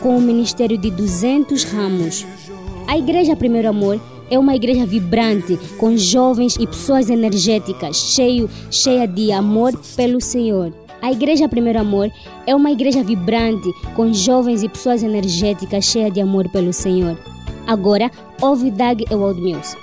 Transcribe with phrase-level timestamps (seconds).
[0.00, 2.26] com um ministério de 200 ramos.
[2.86, 4.00] A Igreja Primeiro Amor
[4.30, 10.72] é uma igreja vibrante, com jovens e pessoas energéticas, cheio, cheia de amor pelo Senhor.
[11.00, 12.10] A Igreja Primeiro Amor
[12.46, 17.16] é uma igreja vibrante, com jovens e pessoas energéticas, cheia de amor pelo Senhor.
[17.66, 19.76] Agora, ouve Doug Ewald Mills.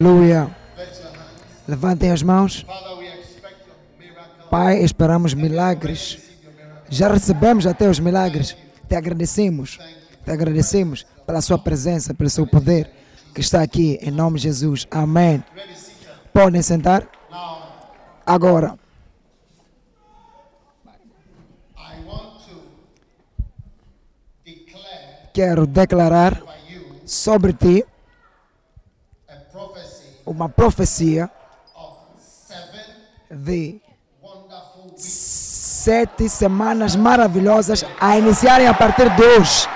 [0.00, 0.50] Aleluia.
[1.68, 2.66] Levantem as mãos.
[4.50, 6.31] Pai, esperamos milagres.
[6.92, 8.54] Já recebemos até os milagres.
[8.86, 9.78] Te agradecemos.
[10.26, 12.92] Te agradecemos pela sua presença, pelo seu poder
[13.34, 14.86] que está aqui, em nome de Jesus.
[14.90, 15.42] Amém.
[16.34, 17.08] Podem sentar.
[18.26, 18.78] Agora,
[25.32, 26.42] quero declarar
[27.06, 27.86] sobre ti
[30.26, 31.30] uma profecia
[33.30, 33.80] de
[35.84, 39.68] sete semanas maravilhosas a iniciarem a partir de hoje.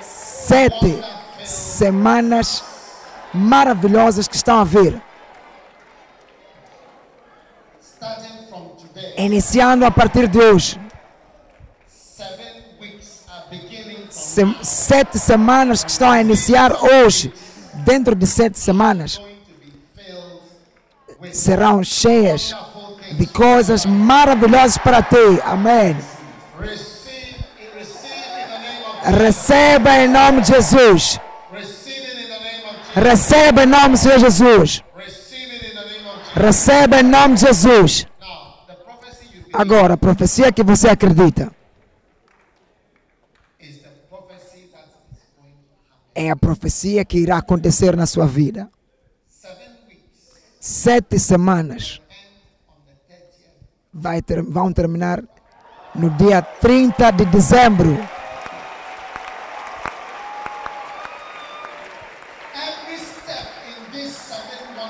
[0.00, 1.00] Sete
[1.44, 2.64] semanas
[3.32, 5.00] maravilhosas que estão a vir.
[9.16, 10.80] Iniciando a partir de hoje.
[14.10, 17.32] Se- sete semanas que estão a iniciar hoje.
[17.84, 19.20] Dentro de sete semanas
[21.32, 22.54] serão cheias
[23.12, 25.40] de coisas maravilhosas para ti.
[25.44, 25.96] Amém.
[29.02, 31.20] Receba em nome de Jesus.
[32.94, 34.84] Receba em nome do Senhor Jesus.
[36.34, 38.06] Receba em nome de Jesus.
[39.52, 41.50] Agora, a profecia que você acredita
[46.14, 48.70] é a profecia que irá acontecer na sua vida.
[50.60, 52.28] Sete semanas end
[52.68, 53.56] on the 30th.
[53.92, 55.22] vai ter- vão terminar
[55.94, 57.98] no dia 30 de dezembro.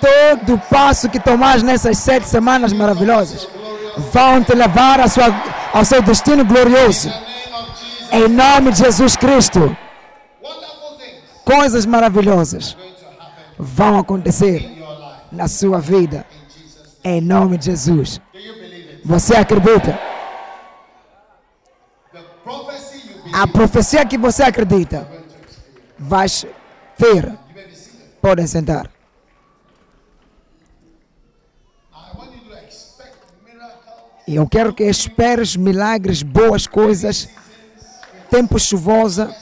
[0.01, 3.47] Todo passo que tomares nessas sete semanas maravilhosas
[4.13, 5.35] vão te levar sua-
[5.75, 7.13] ao seu destino glorioso.
[8.13, 9.77] Em nome de Jesus Cristo,
[11.45, 12.77] coisas maravilhosas
[13.59, 14.80] vão acontecer
[15.31, 16.27] na sua vida.
[17.03, 18.21] Em nome de Jesus.
[19.05, 19.99] Você acredita?
[23.33, 25.09] A profecia que você acredita
[25.99, 26.47] vais
[26.97, 27.33] ter.
[28.21, 28.91] Podem sentar.
[34.27, 37.29] Eu quero que esperes milagres, boas coisas,
[38.31, 39.35] tempo chuvosa,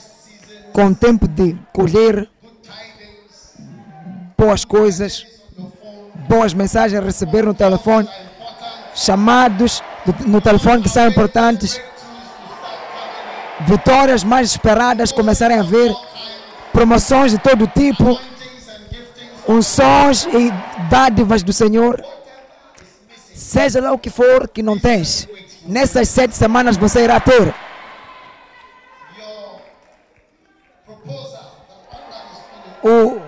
[0.73, 2.27] com tempo de colher
[4.35, 5.38] boas coisas,
[6.29, 8.07] boas mensagens a receber no telefone,
[8.93, 11.81] chamados do- no telefone que são importantes,
[13.61, 15.91] vitórias mais esperadas começarem a ver,
[16.71, 18.19] promoções de todo tipo,
[19.47, 20.53] unções e
[20.87, 21.99] dádivas do Senhor.
[23.33, 25.27] Seja lá o que for que não tens,
[25.65, 27.53] nessas sete semanas você irá ter.
[32.83, 33.19] O,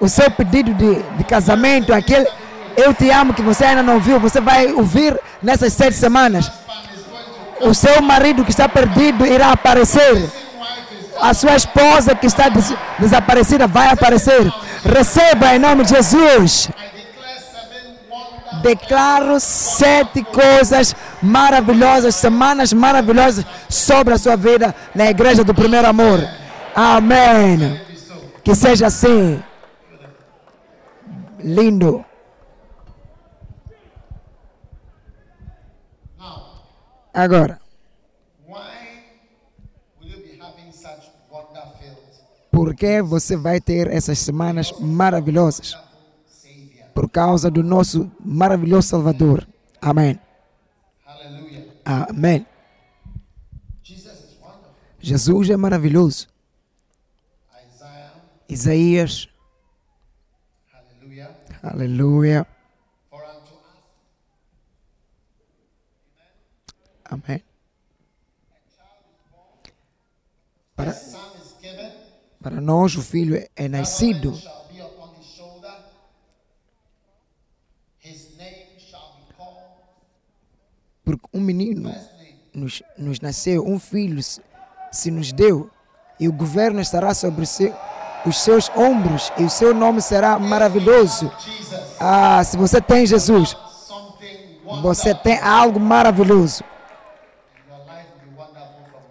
[0.00, 2.26] o seu pedido de, de casamento, aquele
[2.76, 6.50] eu te amo que você ainda não viu, você vai ouvir nessas sete semanas.
[7.62, 10.30] O seu marido que está perdido irá aparecer.
[11.18, 14.52] A sua esposa que está des- desaparecida vai aparecer.
[14.84, 16.68] Receba em nome de Jesus.
[18.62, 26.26] Declaro sete coisas maravilhosas, semanas maravilhosas sobre a sua vida na igreja do primeiro amor.
[26.74, 27.80] Amém.
[28.44, 29.42] Que seja assim.
[31.38, 32.04] Wonder
[41.78, 42.06] filled
[42.50, 45.76] por que você vai ter essas semanas maravilhosas?
[46.94, 49.46] Por causa do nosso maravilhoso Salvador.
[49.78, 50.18] Amém.
[51.84, 52.46] Amém.
[54.98, 56.28] Jesus é maravilhoso.
[58.48, 59.28] Isaías.
[61.68, 62.46] Aleluia.
[67.04, 67.42] Amém.
[70.76, 70.94] Para,
[72.40, 74.32] para nós, o filho é, é nascido.
[81.04, 81.92] Porque um menino
[82.54, 84.22] nos, nos nasceu, um filho
[84.92, 85.68] se nos deu,
[86.20, 87.72] e o governo estará sobre si
[88.26, 91.30] os seus ombros, e o seu nome será maravilhoso.
[91.98, 93.56] Ah, se você tem Jesus,
[94.82, 96.64] você tem algo maravilhoso.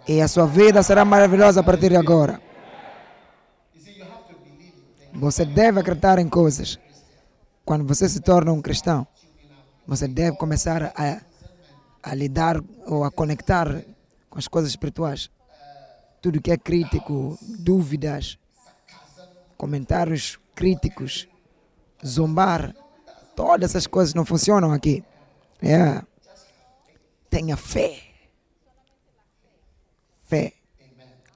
[0.06, 2.40] E a sua vida será maravilhosa a partir de agora.
[5.14, 6.78] Você deve acreditar em coisas.
[7.64, 9.06] Quando você se torna um cristão,
[9.86, 11.20] você deve começar a,
[12.02, 13.82] a lidar ou a conectar
[14.28, 15.30] com as coisas espirituais.
[16.20, 18.38] Tudo que é crítico, dúvidas,
[19.56, 21.28] comentários críticos,
[22.04, 22.74] zombar,
[23.34, 25.04] todas essas coisas não funcionam aqui.
[25.62, 26.02] É.
[27.28, 28.02] Tenha fé.
[30.22, 30.52] Fé.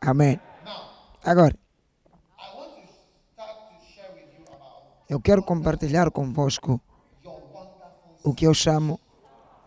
[0.00, 0.40] Amém.
[1.22, 1.55] Agora,
[5.08, 6.81] eu quero compartilhar convosco
[8.23, 8.99] o que eu chamo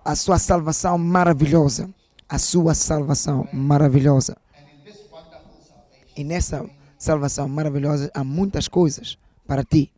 [0.04, 1.94] a sua salvação maravilhosa.
[2.28, 4.36] A sua salvação maravilhosa.
[6.16, 6.68] E nessa
[7.04, 9.92] salvação maravilhosa há muitas coisas para ti.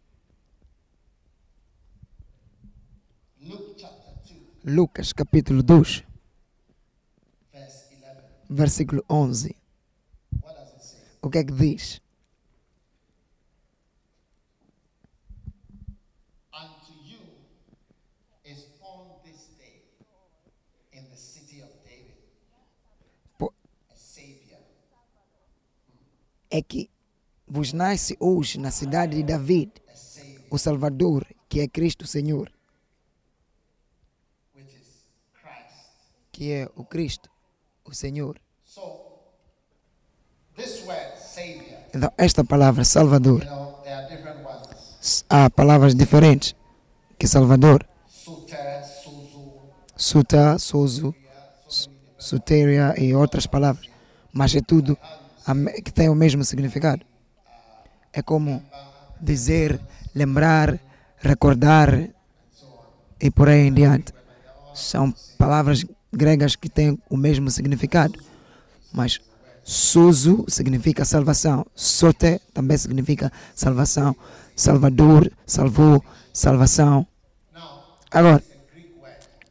[3.40, 4.16] Luke chapter
[4.64, 6.04] 2, Lucas capítulo 2,
[7.54, 8.24] verse 11.
[8.50, 9.56] versículo 11.
[10.42, 11.00] What does it say?
[11.22, 12.02] O que é que diz?
[26.50, 26.90] É que
[27.48, 29.72] vos nasce hoje na cidade de David
[30.50, 32.52] o Salvador, que é Cristo Senhor,
[36.32, 37.30] que é o Cristo,
[37.84, 38.40] o Senhor.
[41.94, 43.50] Então, esta palavra Salvador,
[45.30, 46.54] há palavras diferentes
[47.20, 47.86] que Salvador,
[49.98, 51.16] Suta, Sozo,
[51.70, 51.88] S-
[52.18, 53.88] Suteria e outras palavras,
[54.34, 54.98] mas é tudo
[55.84, 57.06] que tem o mesmo significado.
[58.16, 58.64] É como
[59.20, 59.80] dizer,
[60.14, 60.80] lembrar,
[61.18, 62.10] recordar
[63.20, 64.14] e por aí em diante.
[64.74, 68.20] São palavras gregas que têm o mesmo significado,
[68.94, 69.20] mas
[69.64, 74.16] Suzu significa salvação, Sote também significa salvação,
[74.56, 77.06] Salvador, salvou, salvação.
[78.10, 78.42] Agora,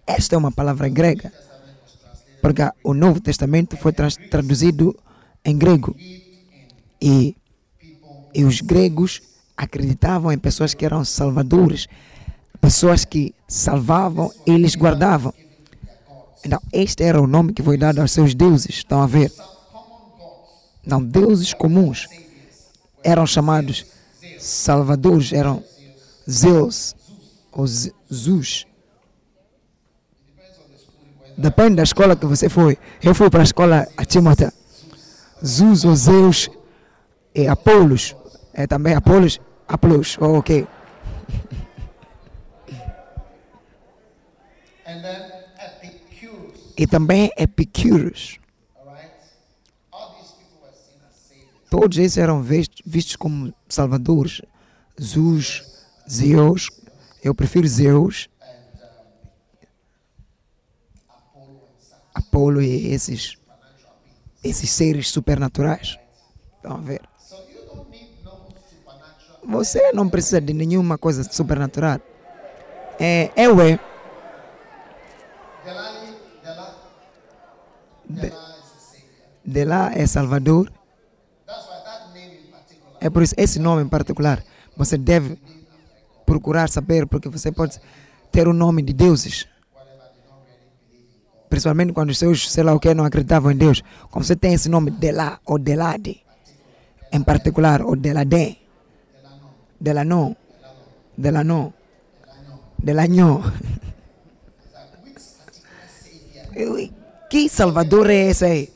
[0.06, 1.30] esta é uma palavra grega,
[2.40, 4.98] porque o Novo Testamento foi traduzido
[5.44, 5.94] em grego.
[7.00, 7.36] E,
[8.34, 9.22] e os gregos
[9.56, 11.86] acreditavam em pessoas que eram salvadores,
[12.60, 15.32] pessoas que salvavam e eles guardavam.
[16.44, 18.76] Então, este era o nome que foi dado aos seus deuses.
[18.76, 19.32] Estão a ver?
[20.84, 22.06] Então, deuses comuns
[23.02, 23.86] eram chamados
[24.38, 25.62] salvadores, eram
[26.28, 26.94] Zeus
[27.52, 28.66] ou Zeus.
[31.36, 32.78] Depende da escola que você foi.
[33.02, 34.52] Eu fui para a escola a.
[35.44, 36.48] Zeus ou Zeus
[37.34, 38.14] e Apolos.
[38.54, 39.40] É também Apolos.
[39.68, 40.66] Apolos, oh, ok.
[44.86, 45.22] and then
[45.60, 46.60] Epicurus.
[46.76, 48.38] E também Epicurus.
[51.70, 54.40] Todos esses eram vistos, vistos como salvadores.
[55.00, 55.64] Zeus,
[56.08, 56.70] Zeus.
[57.20, 58.28] Eu prefiro Zeus,
[62.14, 63.36] Apolo e esses,
[64.44, 65.98] esses seres supernaturais.
[66.56, 67.02] Estão a ver?
[67.18, 68.30] So you don't need no
[68.70, 69.33] supernatural.
[69.46, 72.00] Você não precisa de nenhuma coisa supernatural.
[72.98, 73.78] É, eu é.
[78.08, 78.32] De,
[79.44, 80.72] de lá é Salvador.
[83.00, 84.42] É por isso esse nome em particular.
[84.76, 85.38] Você deve
[86.24, 87.78] procurar saber, porque você pode
[88.32, 89.46] ter o nome de deuses.
[91.48, 93.82] Principalmente quando os seus, sei lá o que, não acreditavam em Deus.
[94.10, 96.22] Como você tem esse nome de lá ou Delade,
[97.12, 97.94] em particular, ou
[99.80, 100.34] Deladé, Delanon,
[101.16, 101.72] Delanon,
[102.82, 103.42] Delanhon.
[106.54, 106.92] Eu-
[107.30, 108.72] Que Salvador é esse aí?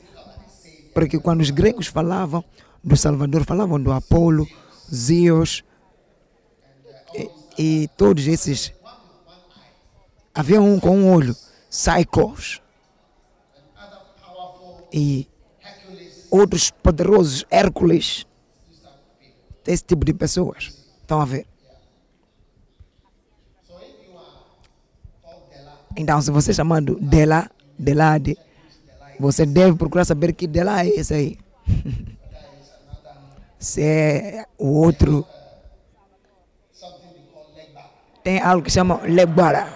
[0.93, 2.43] Porque quando os gregos falavam
[2.83, 4.45] do Salvador, falavam do Apolo,
[4.93, 5.63] Zeus
[7.15, 8.73] e, e todos esses.
[10.33, 11.35] Havia um com um olho,
[14.21, 15.27] powerful e
[16.29, 18.25] outros poderosos, Hércules.
[19.65, 20.78] Esse tipo de pessoas.
[21.09, 21.47] Estão a ver?
[25.49, 27.49] Dela, Então, se você chamado Dela,
[27.79, 28.37] Delade,
[29.19, 31.39] Você deve procurar saber que de lá é esse aí.
[33.57, 35.25] Se é o outro.
[38.23, 39.67] Tem algo que chama Legbara.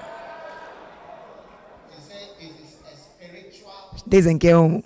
[4.05, 4.83] Dizem que é um,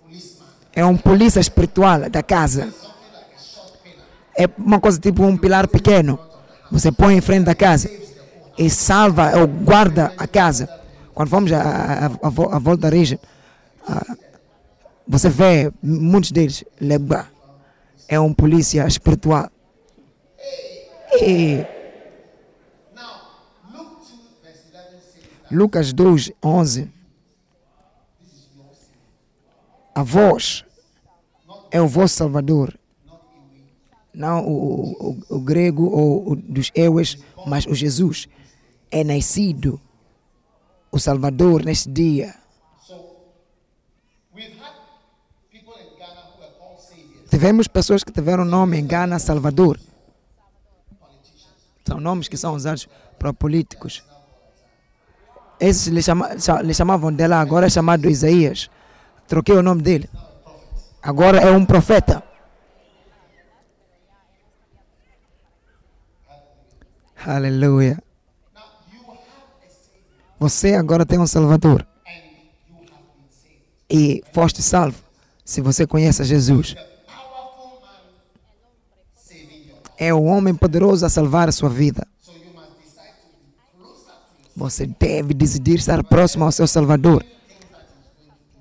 [0.73, 2.73] é um polícia espiritual da casa.
[4.33, 6.17] É uma coisa tipo um pilar pequeno.
[6.71, 7.89] Você põe em frente da casa
[8.57, 10.67] e salva ou guarda a casa.
[11.13, 13.19] Quando fomos à, à, à vo- à volta da região,
[13.87, 14.15] ah,
[15.07, 16.63] você vê muitos deles.
[16.79, 17.27] Lebra
[18.07, 19.49] é um polícia espiritual.
[21.21, 21.65] E
[22.95, 23.21] Now,
[23.73, 24.11] Luke 2,
[24.43, 26.91] verse 11 says that Lucas 2, 11.
[29.95, 30.63] A voz
[31.71, 32.76] é o vosso Salvador.
[34.17, 34.53] Não o,
[35.09, 38.27] o, o- grego ou o dos eues, mas o Jesus.
[38.89, 39.79] É nascido
[40.91, 42.33] o Salvador neste dia.
[47.29, 49.79] Tivemos pessoas que tiveram nome em Gana Salvador.
[51.85, 52.87] São nomes que são usados
[53.19, 54.03] para políticos.
[55.59, 58.69] Esses lhe, chama, cha- lhe chamavam de lá, agora é chamado Isaías.
[59.27, 60.09] Troquei o nome dele.
[61.01, 62.23] Agora é um profeta.
[67.27, 68.01] Aleluia.
[70.39, 71.85] Você agora tem um Salvador
[73.89, 74.97] e foste salvo
[75.43, 76.73] se você conhece Jesus.
[79.97, 82.07] É o homem poderoso a salvar a sua vida.
[84.55, 87.25] Você deve decidir estar próximo ao seu Salvador.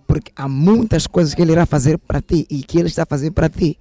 [0.09, 3.31] Porque há muitas coisas que Ele irá fazer para ti e que Ele está fazer
[3.31, 3.79] para ti.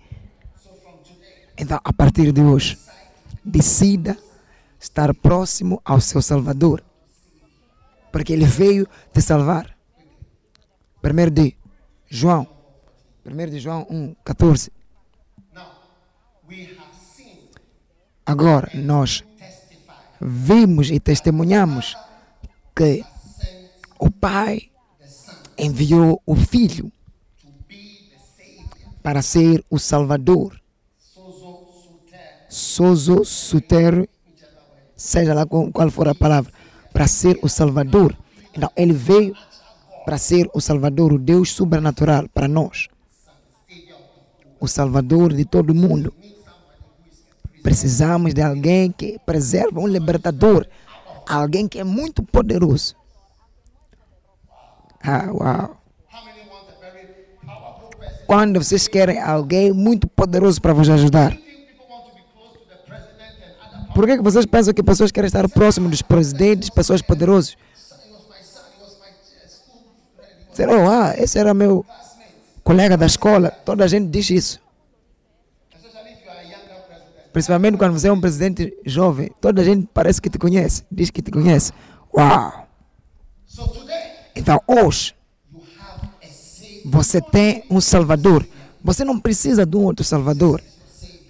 [1.57, 2.77] Então, a partir de hoje,
[3.43, 4.15] decida
[4.85, 6.83] estar próximo ao seu Salvador.
[8.11, 9.75] Porque Ele veio te salvar.
[11.01, 11.55] Primeiro de
[12.07, 12.47] João.
[13.23, 14.71] Primeiro de João 1, 14.
[15.53, 15.63] Now,
[16.47, 17.49] we have seen,
[18.25, 19.23] Agora, nós
[20.21, 21.97] vimos e testemunhamos
[22.75, 23.03] que
[23.99, 24.69] o Pai
[25.57, 26.91] enviou o Filho
[29.01, 30.59] para ser o Salvador.
[32.47, 34.07] Sozo Suter,
[34.95, 36.51] seja lá qual for a palavra,
[36.93, 38.15] para ser o Salvador.
[38.55, 39.35] Então, ele veio
[40.05, 42.87] para ser o Salvador, o Deus sobrenatural para nós.
[44.59, 46.13] O Salvador de todo mundo.
[47.61, 50.67] Precisamos de alguém que preserva, um libertador.
[51.27, 52.95] Alguém que é muito poderoso.
[55.03, 55.81] Ah, uau.
[58.27, 61.35] Quando vocês querem alguém muito poderoso para vos ajudar.
[63.95, 67.55] Por que, vocês pensam que pessoas querem estar próximo dos presidentes, pessoas poderosas?
[70.51, 71.85] Serão, ah, esse era meu
[72.61, 73.49] colega da escola.
[73.49, 74.61] Toda a gente diz isso.
[77.31, 79.31] Principalmente quando você é um presidente jovem.
[79.39, 81.71] Toda a gente parece que te conhece, diz que te conhece.
[82.13, 82.67] Uau!
[84.35, 85.15] Então hoje
[86.83, 88.45] você tem um Salvador.
[88.83, 90.61] Você não precisa de um outro Salvador.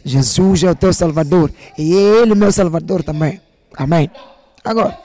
[0.06, 1.52] Jesus é o teu Salvador.
[1.78, 3.42] E Ele é meu Salvador também.
[3.76, 4.10] Amém.
[4.64, 4.98] Agora,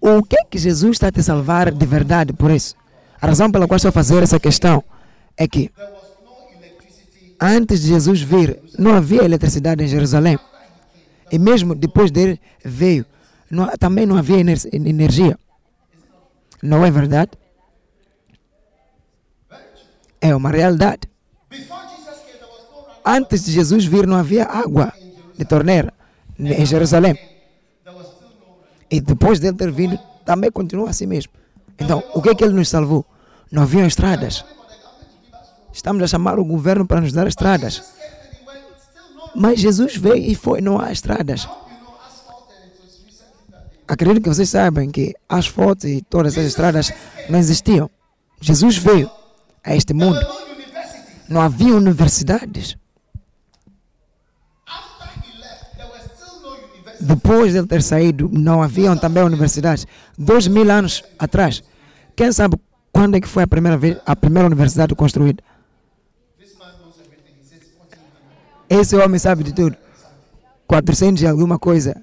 [0.00, 2.74] o que é que Jesus está a te salvar de verdade por isso?
[3.20, 4.84] A razão pela qual estou a fazer essa questão
[5.36, 5.70] é que
[7.40, 10.38] antes de Jesus vir, não havia eletricidade em Jerusalém.
[11.32, 13.04] E mesmo depois dele veio,
[13.50, 15.38] não- também não havia ener- energia.
[16.62, 17.32] Não é verdade?
[20.20, 21.00] É uma realidade.
[21.50, 22.95] Before Jesus came, there was no running.
[23.08, 24.92] Antes de Jesus vir, não havia água
[25.38, 25.94] de torneira
[26.36, 27.16] em Jerusalém.
[28.90, 31.32] E depois dele ter vindo, também continua assim mesmo.
[31.78, 33.06] Então, o que é que ele nos salvou?
[33.52, 34.44] Não haviam estradas.
[35.72, 37.80] Estamos a chamar o governo para nos dar estradas.
[39.36, 41.48] Mas Jesus veio e foi, não há estradas.
[43.86, 46.92] Acredito que vocês saibam que asfalto e todas as estradas
[47.28, 47.88] não existiam.
[48.40, 49.08] Jesus veio
[49.62, 50.18] a este mundo.
[51.28, 52.76] Não havia universidades.
[57.06, 59.86] Depois de ele ter saído, não haviam também universidades.
[60.18, 61.62] Dois mil anos atrás.
[62.16, 62.56] Quem sabe
[62.92, 65.42] quando é que foi a primeira vez a primeira universidade construída?
[66.38, 67.34] This man knows everything.
[67.40, 67.68] He says
[68.68, 68.80] 1400.
[68.80, 69.76] Esse homem sabe de tudo.
[70.66, 72.02] 400 e alguma coisa.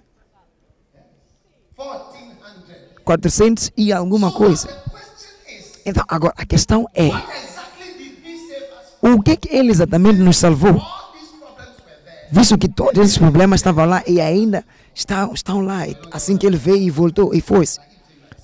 [1.77, 3.03] 1400.
[3.03, 4.69] 400 e alguma coisa.
[5.86, 7.10] Então, agora a questão é:
[9.01, 10.81] o que, que ele exatamente nos salvou?
[12.31, 15.79] Visto que todos esses problemas estavam lá e ainda estão, estão lá.
[16.12, 17.79] Assim que ele veio e voltou e foi-se.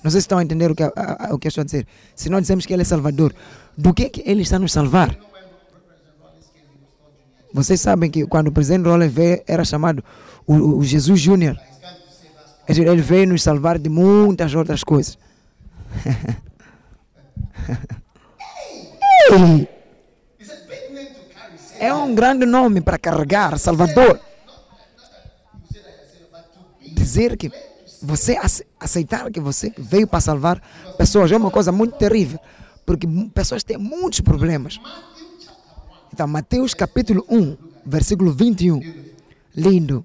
[0.02, 1.64] Não sei se estão a entender o que, a- a- o que eu estou a
[1.64, 1.86] dizer.
[2.16, 3.34] Se nós dizemos que Ele é Salvador,
[3.76, 5.14] do que, que Ele está nos salvar?
[7.52, 10.02] Vocês sabem que quando o presidente Rollins veio, era chamado
[10.46, 11.58] o, o- Jesus Júnior.
[12.68, 15.18] Ele veio nos salvar de muitas outras coisas.
[21.78, 24.20] É um grande nome para carregar, Salvador.
[27.00, 27.50] Dizer que
[28.02, 30.60] você ace- aceitar que você veio para salvar
[30.98, 32.38] pessoas é uma coisa muito terrível,
[32.84, 34.78] porque pessoas têm muitos problemas.
[36.12, 38.84] Então, Mateus capítulo 1, versículo 21.
[39.56, 40.04] Lindo.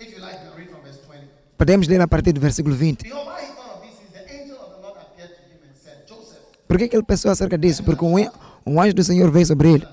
[0.00, 1.28] if you like, I'll read from verse 20.
[1.58, 3.02] Podemos ler a partir do versículo 20.
[3.04, 5.60] Behold, while he thought of these things, the angel of the Lord appeared to him
[5.68, 7.84] and said, Joseph, Por que, que ele pensou acerca disso?
[7.84, 8.32] Porque um, an-
[8.80, 9.86] anjo do Senhor veio sobre ele.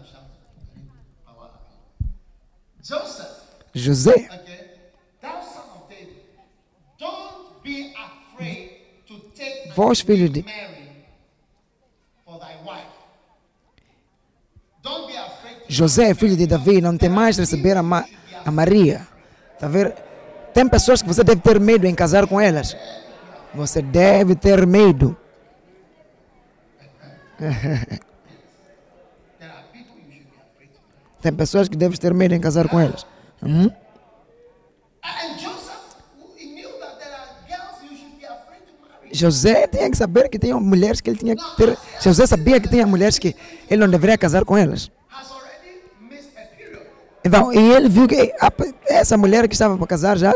[3.73, 4.29] José,
[15.07, 18.05] be afraid to José, filho de Davi, não tem mais receber a, Ma-
[18.45, 19.07] a Maria.
[19.59, 19.93] Tá ver?
[20.53, 22.75] Tem pessoas que você deve ter medo em casar com elas.
[23.53, 25.17] Você deve ter medo.
[31.21, 33.05] Tem pessoas que deves ter medo em casar com elas.
[33.41, 33.67] Hum?
[39.15, 41.77] José tinha que saber que tinha mulheres que ele tinha que ter.
[42.01, 43.35] José sabia que tinha mulheres que
[43.69, 44.91] ele não deveria casar com elas.
[45.11, 45.23] A.
[47.23, 48.51] Então, e ele viu que a-
[48.87, 50.33] essa mulher que estava para casar já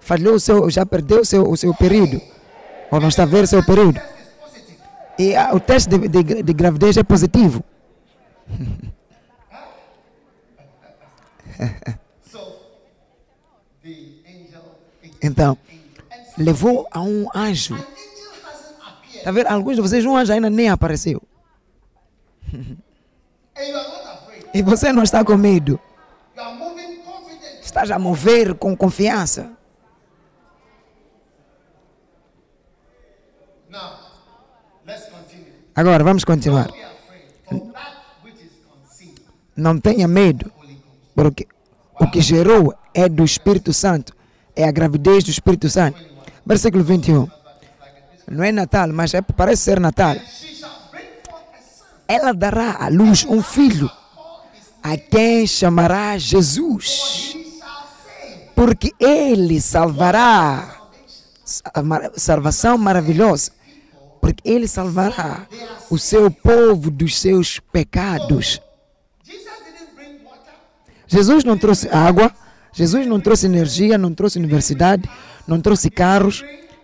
[0.00, 2.20] falhou seu, já perdeu o seu, o seu período.
[2.90, 4.00] Ou não está a ver seu período.
[5.18, 7.62] E ah, o teste de, de, de gravidez é positivo.
[15.22, 15.56] Então,
[16.36, 17.76] levou a um anjo.
[19.24, 19.46] Tá vendo?
[19.46, 21.22] Alguns de vocês, um anjo ainda nem apareceu.
[24.54, 25.80] E você não está com medo.
[27.62, 29.50] Está a mover com confiança.
[35.74, 36.68] Agora, vamos continuar.
[39.56, 40.52] Não tenha medo,
[41.14, 41.46] porque
[41.98, 44.14] o que gerou é do Espírito Santo.
[44.54, 45.98] É a gravidez do Espírito Santo.
[46.44, 47.41] Versículo 21.
[48.30, 50.16] Não é Natal, mas é, parece ser Natal.
[52.08, 53.90] Ela dará à luz um filho,
[54.82, 57.36] a quem chamará Jesus.
[58.54, 60.78] porque ele salvará.
[62.16, 63.50] Salvação maravilhosa.
[64.20, 65.46] Porque ele salvará
[65.90, 68.60] o seu povo dos seus pecados.
[71.08, 72.32] Jesus não trouxe água,
[72.72, 75.10] Jesus não trouxe energia, não trouxe universidade,
[75.46, 76.42] não trouxe carros,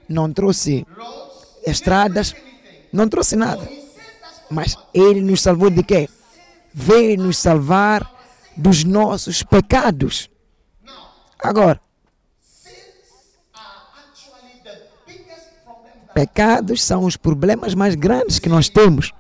[0.09, 0.87] não trouxe
[1.67, 2.35] estradas,
[2.93, 3.69] não trouxe nada.
[4.51, 6.09] Mas ele nos salvou de quê?
[6.73, 8.11] Veio nos salvar
[8.57, 10.31] dos nossos pecados.
[11.39, 11.81] Agora,
[16.15, 19.13] pecados são os problemas mais grandes que nós temos.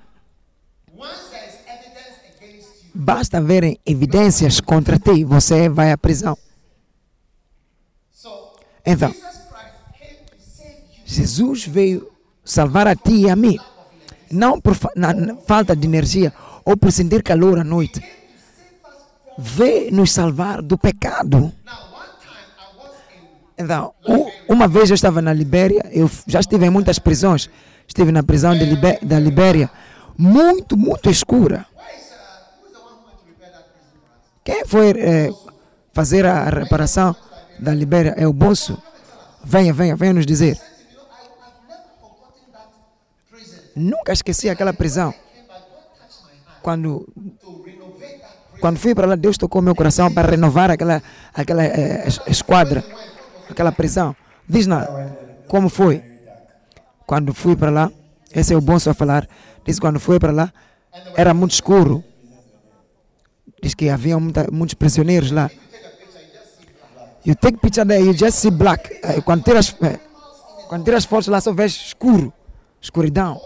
[2.92, 6.36] Basta verem evidências contra ti, você vai à prisão.
[8.84, 9.14] Então.
[11.04, 12.10] Jesus veio
[12.48, 13.58] salvar a ti e a mim.
[14.30, 14.90] Não por fa-
[15.46, 16.32] falta de energia
[16.64, 18.02] ou por sentir calor à noite.
[19.38, 21.52] Veio nos salvar do pecado.
[23.56, 23.92] Então,
[24.48, 27.48] uma vez eu estava na Libéria, eu já estive em muitas prisões.
[27.86, 29.70] Estive na prisão Libé- da Libéria,
[30.16, 31.66] muito, muito escura.
[34.44, 35.30] Quem foi eh,
[35.92, 37.14] fazer a reparação
[37.58, 38.80] da Libéria é o Bolso.
[39.44, 40.58] Venha, venha, venha nos dizer.
[43.78, 45.14] Nunca esqueci aquela prisão.
[46.62, 47.08] Quando,
[48.60, 52.84] quando fui para lá, Deus tocou meu coração para renovar aquela, aquela eh, es- esquadra,
[53.48, 54.14] aquela prisão.
[54.48, 55.16] Diz nada.
[55.46, 56.02] Como foi?
[57.06, 57.92] Quando fui para lá,
[58.34, 59.26] esse é o Bolso a falar.
[59.64, 60.52] Diz quando fui para lá,
[61.16, 62.02] era muito escuro.
[63.62, 65.50] Diz que havia muita, muitos prisioneiros lá.
[67.24, 68.90] You take picture there, you just see black.
[69.02, 69.98] Eh, Quando tiras, eh,
[70.68, 72.32] quando tiras fotos lá, só vês escuro,
[72.80, 73.40] escuridão.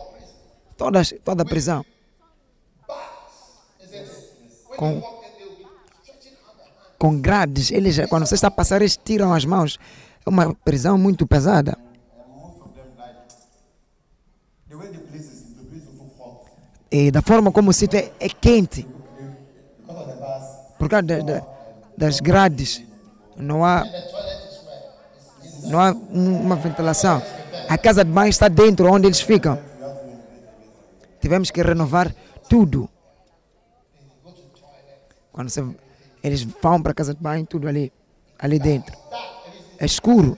[1.25, 1.85] Toda a prisão.
[4.77, 5.03] Com,
[6.99, 7.71] com grades.
[7.71, 9.79] Eles, quando você está passar, eles tiram as mãos.
[10.25, 11.77] É uma prisão muito pesada.
[16.91, 18.87] E da forma como o sítio é, é quente.
[20.79, 21.47] Por causa da- da-
[21.97, 22.83] das grades.
[23.37, 23.85] Não há,
[25.65, 27.23] não há um- uma ventilação.
[27.69, 29.59] A casa de banho está dentro onde eles ficam.
[31.23, 32.15] Tivemos que renovar
[32.51, 32.91] tudo.
[35.33, 35.65] Quando você,
[36.23, 37.91] eles vão para casa de banho, tudo ali,
[38.39, 38.95] ali dentro.
[39.79, 40.37] É escuro.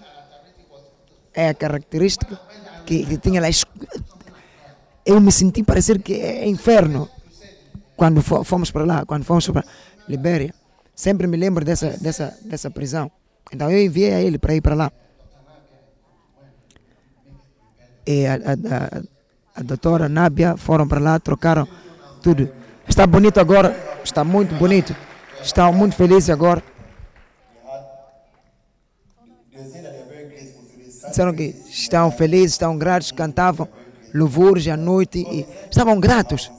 [1.33, 2.39] É a característica
[2.87, 3.49] que, que tinha lá.
[5.05, 7.09] Eu me senti parecer que é inferno
[7.97, 9.65] quando fo- fomos para lá, quando fomos para
[10.07, 10.55] Libéria.
[10.95, 13.11] Sempre me lembro dessa, dessa, dessa prisão.
[13.53, 14.93] Então eu enviei a ele para ir para lá.
[18.07, 19.03] E a, a, a,
[19.55, 21.69] a doutora Nábia foram para lá, trocaram
[22.21, 22.51] tudo.
[22.89, 24.95] Está bonito agora, está muito bonito.
[25.41, 26.63] Estão muito felizes agora.
[31.07, 33.69] Disseram que estão felizes, estão gratos, cantavam
[34.13, 36.51] louvores à noite e estavam gratos.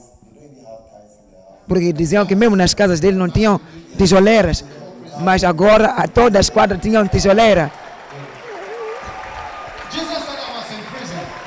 [1.68, 3.60] Porque diziam que mesmo nas casas dele não tinham
[3.98, 4.64] tijoleiras,
[5.20, 7.70] mas agora todas as quadras tinham tijoleira.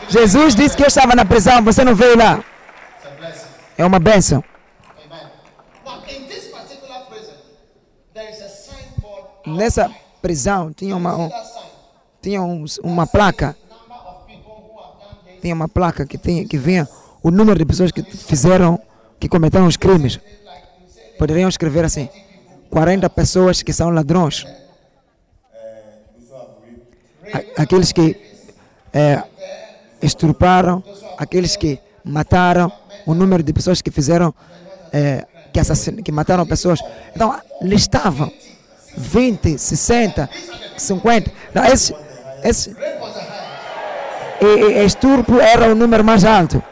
[0.10, 2.44] Jesus disse que eu estava na prisão, você não veio lá.
[3.78, 4.44] É uma bênção.
[9.46, 9.90] Nessa
[10.22, 11.30] prisão tinha uma, um-
[12.22, 13.56] tinha um- uma placa,
[15.42, 16.88] tinha uma placa que, tinha, que vinha
[17.24, 18.80] o número de pessoas que fizeram,
[19.20, 20.20] que cometeram os crimes.
[21.18, 22.10] Poderiam escrever assim,
[22.70, 24.46] 40 pessoas que são ladrões.
[27.34, 28.16] A- Aqueles que
[28.94, 29.22] é,
[30.02, 30.84] estruparam,
[31.18, 32.72] aqueles que mataram,
[33.06, 34.34] o número de pessoas que fizeram,
[34.92, 36.80] é, que, assassin, que mataram pessoas.
[37.16, 38.32] Então, listavam
[38.98, 40.30] 20, 60,
[40.78, 41.32] 50.
[41.54, 41.96] Não, esse,
[42.44, 42.76] esse,
[44.42, 46.64] e, estupro era o número mais alto.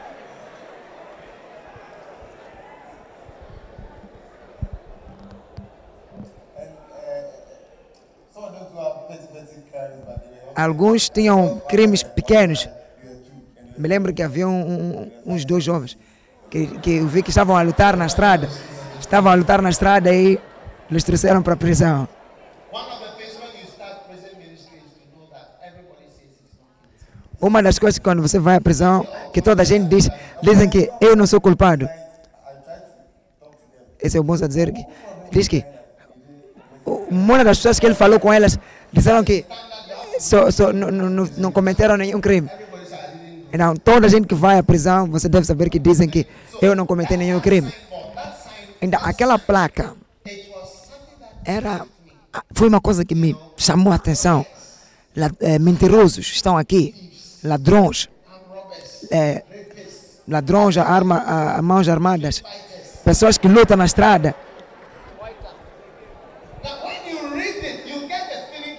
[10.56, 12.68] Alguns tinham crimes pequenos.
[13.78, 14.52] Me lembro que havia um-
[15.04, 15.98] um- uns dois jovens
[16.50, 18.50] que, que eu vi que estavam a lutar na estrada.
[19.00, 20.40] Estavam a lutar na estrada e
[20.90, 22.08] eles trouxeram para a prisão.
[27.40, 30.10] Uma das coisas quando você vai à prisão, que toda a gente diz,
[30.42, 31.88] dizem que eu não sou culpado.
[34.02, 34.84] Esse é o bom a dizer que
[35.32, 35.64] diz que
[36.86, 38.58] uma das pessoas que ele falou com elas
[38.92, 39.46] disseram que
[40.74, 42.50] não, não- não cometeram nenhum crime.
[43.52, 46.28] Então, toda gente que vai à prisão, você deve saber que dizem que
[46.62, 47.72] eu não cometi nenhum crime.
[48.82, 49.96] Então, aquela placa
[51.46, 51.86] era
[52.54, 54.46] foi uma coisa que me chamou a atenção.
[55.40, 56.94] Eh, mentirosos estão aqui,
[57.44, 58.08] ladrões,
[59.10, 59.44] eh,
[60.28, 62.44] ladrões a, arma, a, a mãos armadas,
[63.04, 64.36] pessoas que lutam na estrada.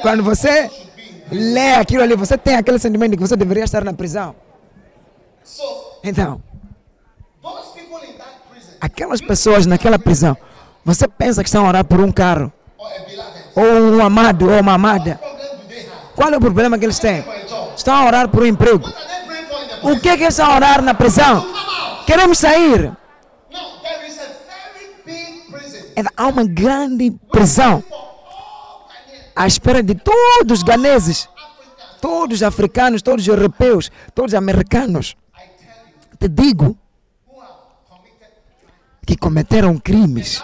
[0.01, 0.71] Quando você
[1.33, 4.37] lê aquilo ali, você tem aquele sentimento de que você deveria estar na prisão.
[6.03, 6.43] Então,
[8.81, 10.37] aquelas pessoas naquela prisão,
[10.85, 12.53] você pensa que estão a orar por um carro,
[13.55, 15.21] ou um amado, ou uma amada.
[16.15, 17.25] Qual é o problema que eles têm?
[17.77, 18.89] Estão a orar por um emprego.
[19.83, 21.47] O que é que eles estão a orar na prisão?
[22.07, 22.93] Queremos sair.
[25.97, 27.83] Então, há uma grande prisão
[29.35, 31.29] à espera de todos os ganeses,
[32.01, 35.17] todos os africanos, todos os europeus, todos os americanos.
[36.19, 36.77] Te digo
[39.07, 40.43] que cometeram crimes.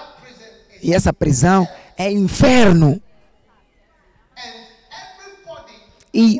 [0.82, 3.00] E essa prisão é inferno.
[6.12, 6.38] E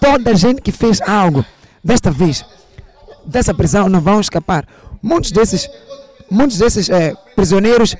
[0.00, 1.44] toda gente que fez algo,
[1.82, 2.44] desta vez,
[3.24, 4.68] dessa prisão não vão escapar.
[5.02, 5.68] Muitos desses,
[6.30, 7.96] muitos desses eh, prisioneiros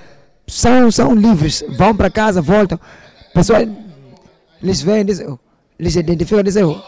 [0.46, 2.78] são, são livres, vão para casa, voltam.
[3.32, 3.68] Pessoas
[4.62, 5.38] lhes veem, dizem, oh,
[5.78, 6.80] lhes identificam, dizem, oh,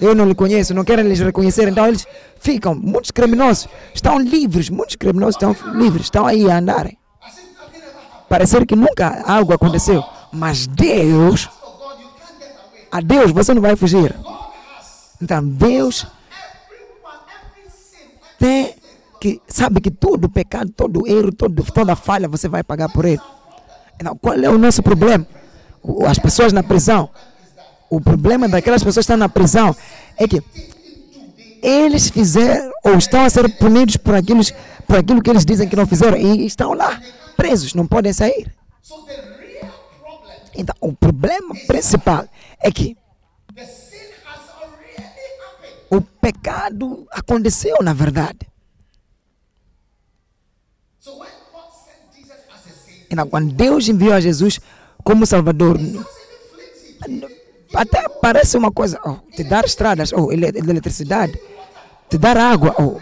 [0.00, 2.06] eu não lhe conheço, não querem lhes reconhecer, então eles
[2.40, 2.74] ficam.
[2.74, 6.98] Muitos criminosos estão livres, muitos criminosos estão livres, estão aí a andarem.
[8.28, 11.48] Parecer que nunca algo aconteceu, mas Deus,
[12.92, 14.14] a Deus você não vai fugir.
[15.20, 16.06] Então Deus
[18.38, 18.74] tem
[19.20, 23.20] que sabe que todo pecado, todo erro, todo, toda falha você vai pagar por ele.
[24.00, 25.26] Então, qual é o nosso problema?
[26.06, 27.10] As pessoas na prisão.
[27.90, 29.74] O problema daquelas pessoas que estão na prisão
[30.16, 30.42] é que
[31.62, 34.42] eles fizeram ou estão a ser punidos por aquilo,
[34.86, 37.00] por aquilo que eles dizem que não fizeram e estão lá
[37.36, 38.52] presos, não podem sair.
[40.54, 42.26] Então, o problema principal
[42.60, 42.96] é que
[45.90, 48.40] o pecado aconteceu na verdade.
[53.10, 54.60] Então, quando Deus enviou a Jesus
[55.02, 55.78] como Salvador,
[57.74, 61.38] Até parece uma coisa, oh, te dar estradas, oh, ele- eletricidade,
[62.08, 62.74] te dar água.
[62.78, 62.98] Oh.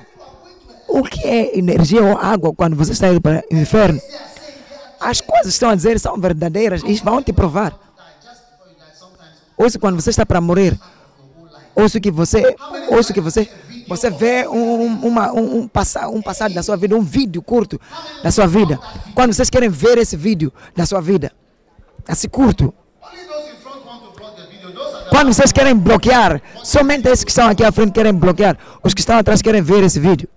[0.89, 4.01] O que é energia ou água quando você está indo para o inferno?
[5.01, 7.79] As coisas que estão a dizer são verdadeiras e vão te provar.
[9.57, 10.79] Ouça quando você está para morrer.
[11.75, 12.57] Ouça que você,
[12.89, 13.49] ouça que você,
[13.87, 17.79] você vê um, uma, um, um, passa, um passado da sua vida, um vídeo curto
[18.23, 18.79] da sua vida.
[19.15, 21.33] Quando vocês querem ver esse vídeo da sua vida,
[22.09, 22.73] assim curto,
[25.17, 28.59] quando vocês querem bloquear, somente esses que estão aqui à frente querem bloquear.
[28.85, 30.29] Os que estão atrás querem ver esse vídeo.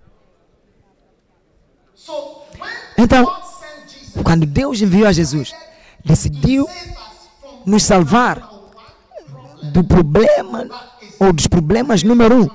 [2.96, 3.30] Então,
[4.24, 5.52] quando Deus enviou a Jesus,
[6.02, 6.66] decidiu
[7.66, 8.42] nos salvar
[9.70, 10.66] do problema
[11.18, 12.50] ou dos problemas número um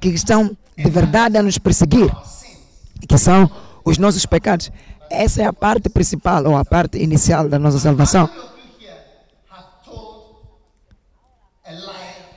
[0.00, 2.10] que estão de verdade a nos perseguir,
[3.08, 3.48] que são
[3.84, 4.72] os nossos pecados.
[5.08, 8.28] Essa é a parte principal ou a parte inicial da nossa salvação.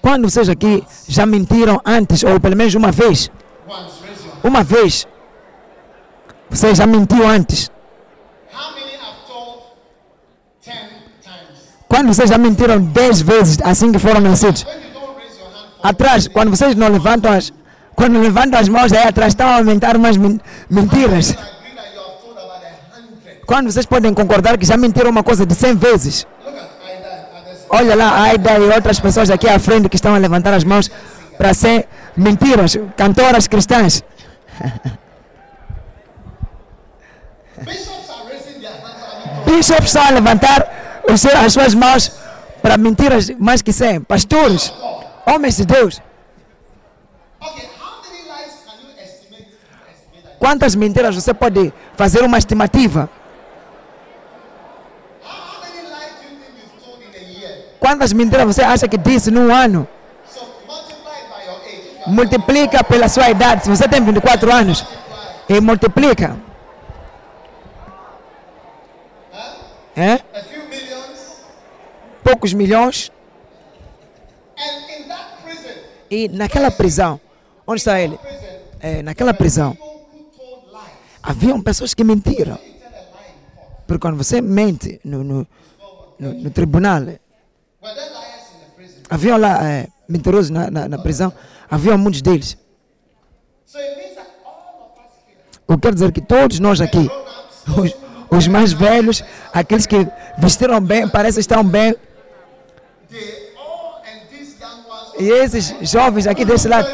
[0.02, 3.30] Quando vocês aqui já mentiram antes, ou pelo menos uma vez,
[4.44, 5.08] uma vez,
[6.50, 7.70] você já mentiu antes.
[11.88, 14.66] Quando vocês já mentiram dez vezes assim que foram nascidos.
[15.84, 17.52] Atrás, quando vocês não levantam as,
[17.96, 21.36] quando levantam as mãos aí atrás, estão a aumentar mais men- mentiras.
[23.46, 26.26] Quando vocês podem concordar que já mentiram uma coisa de 100 vezes.
[27.74, 30.64] Olha lá, a Aida e outras pessoas aqui à frente que estão a levantar as
[30.66, 30.92] mãos
[31.38, 34.04] para ser mentiras, cantoras cristãs.
[39.46, 41.04] Bishops estão a levantar
[41.46, 42.12] as suas mãos
[42.62, 44.02] para mentiras mais que 100.
[44.02, 44.74] Pastores,
[45.26, 46.02] homens de Deus,
[50.40, 53.10] quantas mentiras você pode fazer uma estimativa?
[57.82, 59.88] Quantas mentiras você acha que disse num ano?
[62.06, 63.64] Multiplica pela sua idade.
[63.64, 64.86] Se você tem 24 anos,
[65.50, 66.38] e multiplica.
[69.96, 70.20] É?
[72.24, 73.12] Poucos milhões.
[76.10, 77.20] E naquela prisão,
[77.66, 78.20] onde está ele?
[78.80, 79.76] É, naquela prisão,
[81.24, 82.60] haviam pessoas que mentiram.
[83.88, 85.48] Porque quando você mente no, no,
[86.20, 87.02] no, no tribunal,
[89.10, 91.34] Haviam lá é, mentirosos na, na, na prisão,
[91.70, 92.56] haviam muitos deles.
[93.74, 94.16] Here,
[95.68, 97.10] Eu quero dizer que todos nós aqui,
[97.78, 101.96] os, os mais velhos, aqueles que vestiram bem, parecem estar bem,
[105.20, 106.88] e esses jovens aqui desse lado,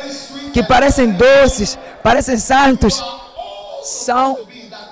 [0.53, 3.03] que parecem doces, parecem santos,
[3.83, 4.37] são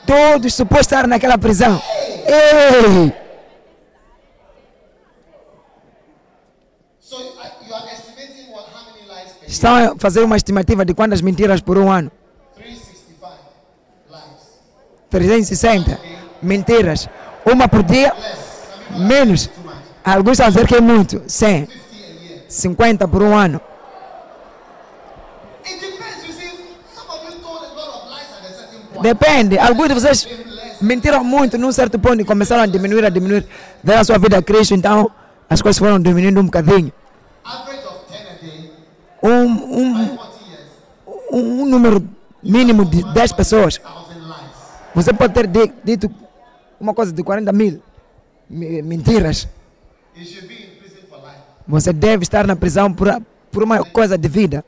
[0.05, 1.81] todos supostos estar naquela prisão.
[2.27, 3.24] Ei!
[9.55, 12.11] Estão a fazer uma estimativa de quantas mentiras por um ano.
[12.57, 13.25] 365
[14.09, 14.21] lies.
[15.09, 15.99] 360
[16.41, 17.07] mentiras.
[17.45, 18.13] Uma por dia,
[18.97, 19.49] menos.
[20.03, 21.23] Alguns estão a dizer que é muito.
[21.25, 21.77] 100, 50 a
[22.27, 22.43] year.
[22.49, 23.61] 50 por um ano.
[29.01, 29.57] Depende.
[29.57, 30.27] Alguns de vocês
[30.81, 33.47] mentiram muito num certo ponto e começaram a diminuir, a diminuir.
[33.81, 35.09] Deram a sua vida a Cristo, então
[35.49, 36.91] as coisas foram diminuindo um bocadinho.
[37.45, 38.71] Average of 10 a day,
[39.25, 39.45] Um,
[39.81, 40.61] um, 40 years,
[41.31, 42.07] um, número
[42.43, 43.79] mínimo de 10 pessoas.
[43.79, 44.35] 1,000 lies.
[44.93, 46.11] Você pode ter di- dito
[46.79, 47.81] uma coisa de 40 mil
[48.49, 49.47] me- mentiras.
[51.67, 53.07] Você deve estar na prisão por,
[53.51, 54.63] por uma coisa de vida.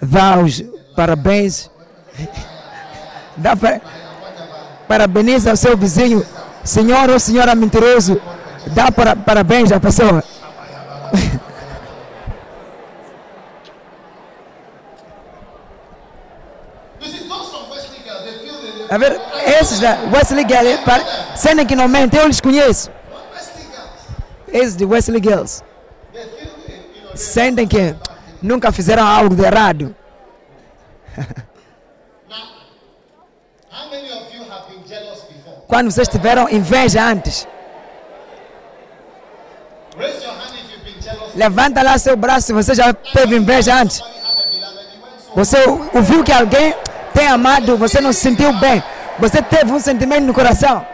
[0.00, 0.62] Dá os
[0.94, 1.70] parabéns.
[3.36, 3.80] Dá pa-
[4.86, 6.24] parabeniza o seu vizinho.
[6.64, 8.20] Senhor ou senhora mentiroso.
[8.68, 10.22] Dá para, parabéns à pessoa.
[18.90, 19.20] A ver,
[19.60, 20.78] esses da Wesley Girls,
[21.34, 22.90] sentem que não mentem, eu lhes conheço.
[24.52, 25.62] Esses de Wesley Girls.
[27.14, 27.94] Sentem que
[28.40, 29.94] nunca fizeram algo de errado.
[35.66, 37.48] Quando vocês tiveram inveja antes,
[41.34, 44.02] levanta lá seu braço se você já teve inveja antes.
[45.34, 45.56] Você
[45.92, 46.74] ouviu que alguém
[47.12, 48.82] tem amado, você não se sentiu bem.
[49.18, 50.86] Você teve um sentimento no coração.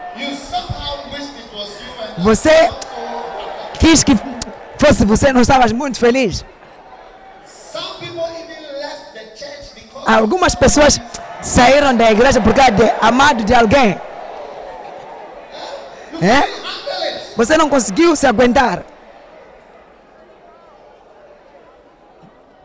[2.19, 2.71] Você
[3.79, 4.19] quis que
[4.79, 6.45] fosse você, não estavas muito feliz.
[10.07, 11.01] Algumas pessoas
[11.43, 14.01] saíram da igreja por causa de amado de alguém.
[16.23, 16.61] É?
[17.41, 18.85] Você não conseguiu se aguentar.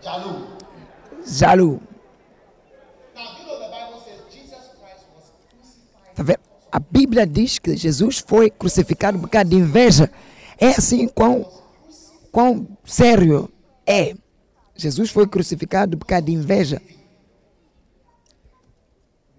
[0.01, 0.47] Jalu.
[1.25, 1.81] Jalu.
[6.13, 6.39] Tá vendo?
[6.69, 10.11] A Bíblia diz que Jesus foi crucificado por causa de inveja.
[10.57, 11.49] É assim quão,
[12.29, 13.49] quão sério
[13.87, 14.13] é.
[14.75, 16.81] Jesus foi crucificado por causa de inveja.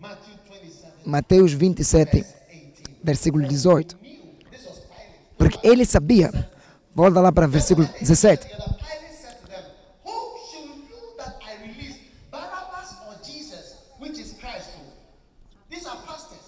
[0.01, 2.35] Matthew 27, Mateus 27, 18.
[3.05, 4.06] versículo 18.
[5.37, 6.31] Porque ele sabia.
[6.95, 8.47] Volta lá para versículo 17.
[8.47, 9.65] And the Pilate said to them,
[10.05, 11.99] Whom should you that I release,
[12.31, 14.71] Barabbas or Jesus, which is Christ?
[15.69, 16.41] These are pastors.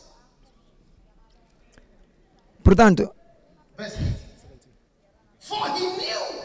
[2.63, 3.15] Portanto,
[3.77, 4.09] Verse 18.
[5.41, 6.43] For he knew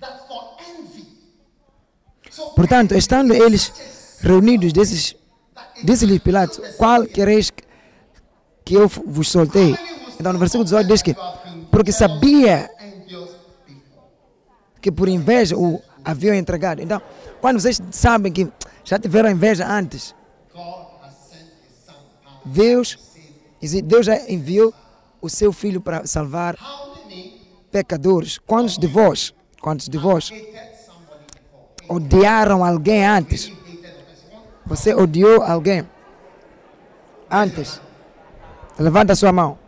[0.00, 1.06] that for envy.
[2.30, 7.64] So portanto, estando eles reunidos, disse-lhe Pilatos: Qual quereis que-
[8.64, 9.76] que eu vos soltei?
[10.18, 11.16] Então, no versículo 18 diz que,
[11.70, 12.70] porque sabia
[14.80, 16.80] que por inveja o haviam entregado.
[16.80, 17.00] Então,
[17.40, 18.50] quando vocês sabem que
[18.84, 20.14] já tiveram inveja antes.
[22.44, 22.98] Deus,
[23.84, 24.72] Deus já enviou
[25.20, 26.56] o seu filho para salvar
[27.70, 28.38] pecadores.
[28.38, 30.32] Quantos de vós, quantos de vós
[31.86, 33.52] odiaram alguém antes?
[34.64, 35.86] Você odiou alguém
[37.30, 37.80] antes?
[38.78, 39.58] Levanta a sua mão.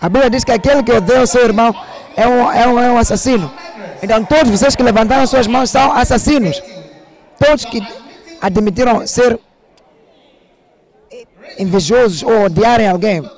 [0.00, 1.74] A Bíblia diz que aquele que odeia o seu irmão
[2.16, 3.52] é um, é um, é um assassino.
[4.02, 6.62] Então, todos vocês que levantaram suas mãos são assassinos.
[7.38, 7.80] Todos que
[8.40, 9.38] admitiram ser
[11.58, 13.28] invejosos ou odiarem alguém,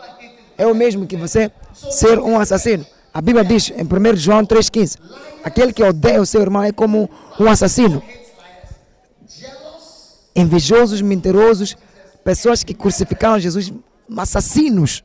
[0.59, 1.51] é o mesmo que você
[1.91, 2.85] ser um assassino.
[3.13, 4.97] A Bíblia diz em 1 João 3,15:
[5.43, 8.03] aquele que odeia o seu irmão é como um assassino.
[10.37, 11.77] Invejosos, mentirosos,
[12.23, 13.73] pessoas que crucificaram Jesus,
[14.17, 15.03] assassinos.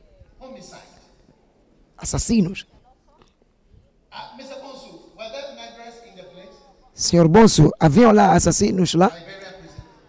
[6.32, 6.52] Place?
[6.94, 9.10] Senhor Bonso, haviam lá assassinos lá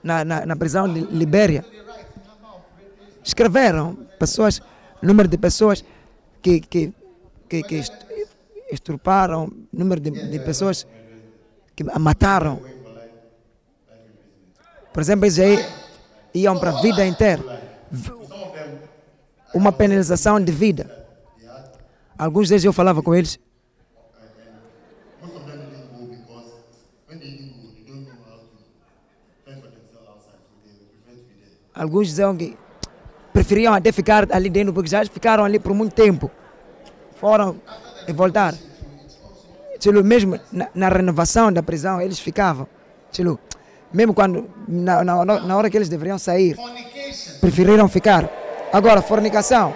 [0.04, 1.65] na, na, na prisão de Libéria.
[3.23, 4.62] Escreveram pessoas,
[5.02, 5.84] número de pessoas
[6.41, 6.93] que, que,
[7.50, 8.06] que, que est-
[8.71, 10.88] estruparam, número de, de pessoas
[11.76, 12.62] que mataram.
[14.93, 15.58] Por exemplo, eles aí
[16.34, 17.43] iam para a vida inteira.
[19.54, 21.07] Uma penalização de vida.
[22.18, 23.40] Alguns deles eu falava com eles.
[31.74, 32.58] Alguns diziam que
[33.32, 36.32] preferiam até ficar ali dentro porque já ficaram ali por muito tempo.
[37.20, 37.62] Foram
[38.08, 38.58] e voltaram.
[40.04, 42.68] Mesmo na, na renovação da prisão, eles ficavam.
[43.94, 46.58] Mesmo quando, na, na, na hora que eles deveriam sair,
[47.40, 48.28] preferiram ficar.
[48.74, 49.74] Agora, fornicação.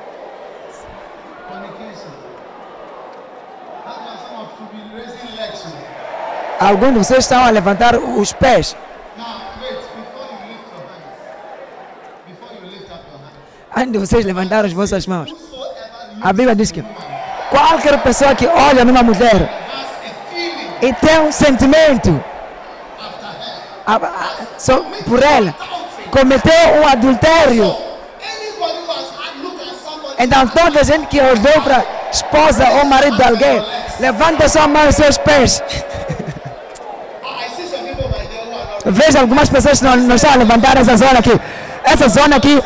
[6.61, 8.77] Alguns de vocês estão a levantar os pés.
[13.75, 15.33] Antes de vocês levantarem as vossas mãos.
[16.21, 16.83] A Bíblia diz que
[17.49, 19.49] qualquer pessoa que olha numa mulher
[20.83, 22.23] e tem um sentimento
[25.07, 25.55] por ela,
[26.11, 27.75] cometeu um adultério.
[30.19, 33.65] Então toda gente que olhou para a esposa ou marido de alguém,
[33.99, 35.63] levanta sua mão e seus pés.
[38.85, 41.39] Veja algumas pessoas que não, não estão a levantar essa zona aqui.
[41.83, 42.61] Essa zona aqui,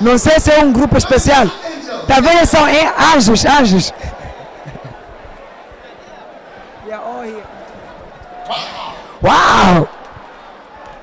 [0.00, 1.46] não sei se é um grupo especial.
[2.06, 3.92] Talvez são é, anjos, anjos.
[9.22, 9.88] Uau!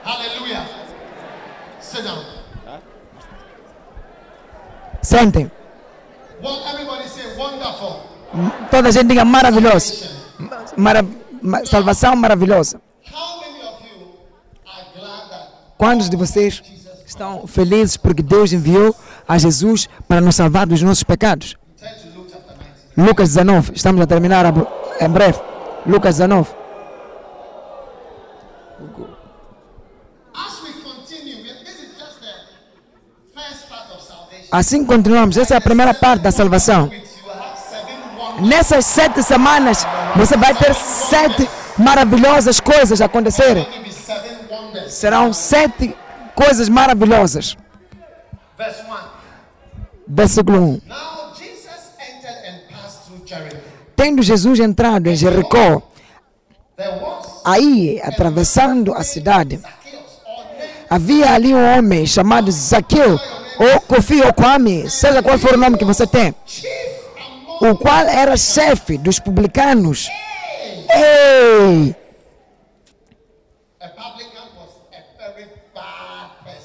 [0.03, 0.63] Hallelujah.
[1.79, 2.23] Sit down.
[5.01, 5.51] Sentem.
[8.71, 10.09] Toda a gente diga maravilhoso.
[10.75, 11.05] Mara,
[11.41, 12.81] ma- salvação maravilhosa.
[15.77, 16.61] Quantos de vocês
[17.05, 18.95] estão felizes porque Deus enviou
[19.27, 21.55] a Jesus para nos salvar dos nossos pecados?
[21.79, 22.55] turn to Luke chapter
[22.95, 23.07] 19?
[23.09, 24.45] Lucas 19, estamos a terminar
[24.99, 25.39] em breve.
[25.85, 26.49] Lucas 19.
[30.33, 34.47] As we continue, we- this is just the first part of salvation.
[34.51, 35.37] Assim continuamos.
[35.37, 36.89] Essa é a primeira parte da salvação.
[38.41, 43.65] Nessas sete semanas, você vai ter sete maravilhosas coisas acontecerem.
[44.89, 45.95] Serão sete
[46.35, 47.57] coisas maravilhosas.
[48.57, 48.95] Verse 1.
[50.07, 50.81] Versículo 1.
[50.87, 53.57] Now Jesus entered and passed through Jericho.
[53.95, 55.81] Tendo Jesus entrado em Jericó,
[57.43, 59.59] aí, atravessando a cidade,
[60.89, 63.19] havia ali um homem chamado Zaqueu.
[63.59, 66.33] ou Kofi ou Kwame, seja qual for o nome que você tem,
[67.59, 70.09] o qual era chefe dos publicanos.
[70.89, 71.95] Ei!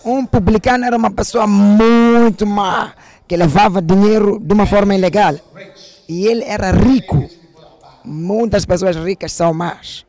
[0.04, 2.94] Um publicano era uma pessoa muito má,
[3.28, 5.34] que levava dinheiro de uma forma ilegal.
[6.08, 7.28] E ele era rico.
[8.04, 10.04] Muitas pessoas ricas são más.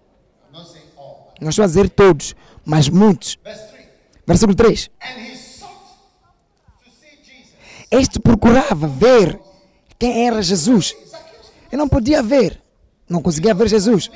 [1.39, 2.35] Não estou a dizer todos,
[2.65, 3.37] mas muitos.
[3.43, 3.87] Verse 3.
[4.25, 4.89] Versículo 3.
[5.01, 5.73] And he sought
[6.83, 7.53] to see Jesus.
[7.91, 9.39] Este procurava ver
[9.99, 10.95] quem era Jesus.
[11.71, 12.61] E não podia ver.
[13.09, 14.09] Não conseguia ver Jesus.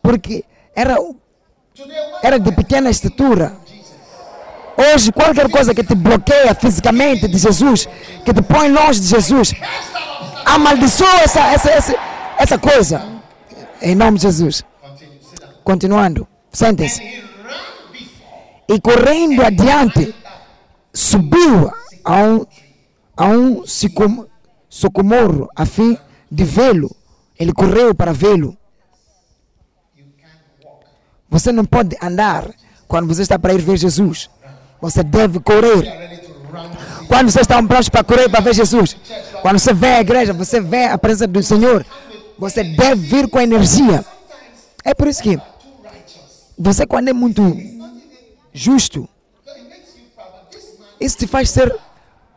[0.00, 0.44] Porque
[0.74, 0.96] era,
[2.22, 3.56] era de pequena estatura.
[4.82, 7.88] Hoje, qualquer coisa que te bloqueia fisicamente de Jesus,
[8.24, 9.52] que te põe longe de Jesus,
[10.44, 11.94] amaldiçoa essa, essa, essa,
[12.38, 13.22] essa coisa.
[13.80, 14.64] Em nome de Jesus.
[15.62, 16.22] Continuando.
[16.22, 17.22] And Sentem-se.
[18.68, 20.14] E correndo adiante,
[20.92, 21.72] subiu
[22.04, 22.46] a um,
[23.16, 24.26] a um sicom,
[24.68, 25.96] socomoro a fim
[26.30, 26.94] de vê-lo.
[27.38, 28.56] Ele correu para vê-lo.
[31.30, 32.50] Você não pode andar
[32.86, 34.28] quando você está para ir ver Jesus.
[34.82, 35.84] Você deve correr.
[37.06, 38.96] Quando vocês estão prontos para correr para ver Jesus.
[39.40, 41.86] Quando você vê a igreja, você vê a presença do Senhor.
[42.36, 44.04] Você deve vir com energia.
[44.84, 45.40] É por isso que
[46.58, 47.56] você, quando é muito
[48.52, 49.08] justo,
[51.00, 51.74] isso te faz ser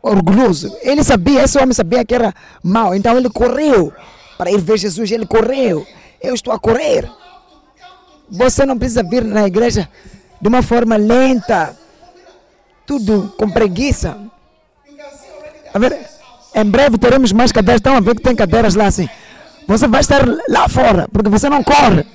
[0.00, 0.76] orgulhoso.
[0.82, 2.32] Ele sabia, esse homem sabia que era
[2.62, 3.92] mau, então ele correu
[4.38, 5.10] para ir ver Jesus.
[5.10, 5.84] Ele correu.
[6.22, 7.10] Eu estou a correr.
[8.30, 9.88] Você não precisa vir na igreja
[10.40, 11.76] de uma forma lenta,
[12.86, 14.18] tudo com preguiça.
[15.74, 15.98] A ver,
[16.54, 17.80] em breve teremos mais cadeiras.
[17.80, 19.08] Estão a ver que tem cadeiras lá assim.
[19.66, 22.06] Você vai estar lá fora, porque você não corre.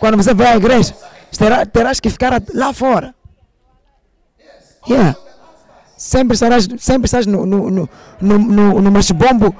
[0.00, 0.94] Quando você vai à igreja,
[1.38, 3.14] terá, terás que ficar lá fora.
[4.88, 5.16] Yeah.
[5.96, 7.88] Sempre estarás, sempre estás no, no, no,
[8.20, 9.54] no, no, no machibombo,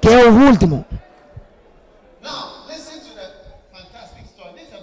[0.00, 0.84] que é o último.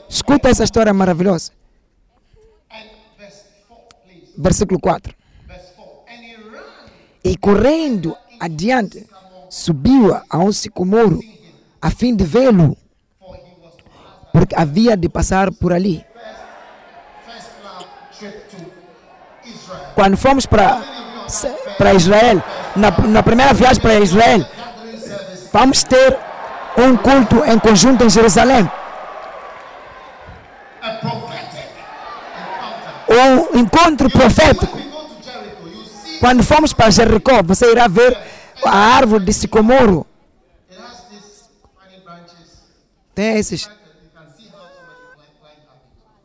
[0.07, 1.51] Escuta essa história maravilhosa.
[4.37, 5.13] Versículo 4.
[5.47, 6.03] Verse 4.
[6.07, 6.63] And he ran
[7.23, 9.07] E correndo adiante,
[9.49, 11.19] subiu a um sicomoro,
[11.81, 12.77] a fim de vê-lo,
[14.31, 16.05] porque havia de passar por ali.
[19.95, 20.83] quando fomos para
[21.77, 22.41] para Israel,
[22.75, 24.45] na, na primeira viagem para Israel,
[25.51, 26.17] vamos ter
[26.77, 28.69] um culto em conjunto em Jerusalém,
[33.09, 34.77] um encontro profético.
[36.19, 38.17] Quando fomos para Jericó, você irá ver
[38.65, 40.05] a árvore de sicomoro.
[43.13, 43.69] Tem esses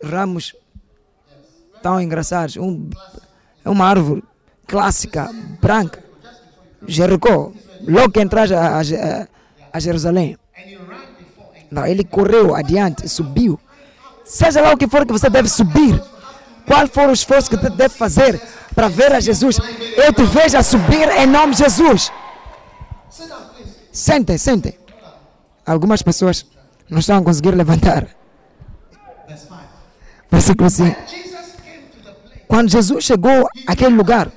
[0.02, 0.54] ramos
[1.82, 2.56] tão engraçados.
[2.56, 2.88] Um,
[3.64, 4.22] é uma árvore
[4.66, 6.02] clássica, branca.
[6.86, 7.52] Jericó,
[7.86, 8.80] logo que entras a, a,
[9.72, 10.36] a- Jerusalém.
[11.70, 13.60] Não, ele correu adiante, subiu.
[14.24, 16.00] Seja lá o que for que você deve subir,
[16.70, 18.40] qual for o esforço que deve fazer
[18.76, 19.58] para ver a Jesus,
[19.96, 22.12] eu te vejo a subir em nome de Jesus.
[23.90, 24.78] Sentem, sentem.
[25.66, 26.46] Algumas pessoas
[26.88, 28.06] não estão a conseguir levantar.
[29.26, 29.54] Verse 5.
[30.30, 30.96] Versículo 5.
[31.08, 34.30] Jesus came to the place Quando Jesus chegou àquele lugar,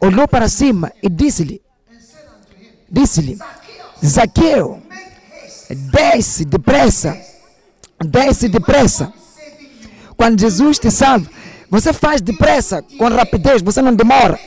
[0.00, 1.62] olhou para cima e disse-lhe,
[2.90, 3.38] disse-lhe,
[4.04, 4.82] Zaqueu,
[5.70, 7.16] desce depressa,
[8.04, 9.12] desce depressa.
[10.16, 11.38] Quando Jesus te salva,
[11.70, 14.38] você faz depressa, com rapidez, você não demora.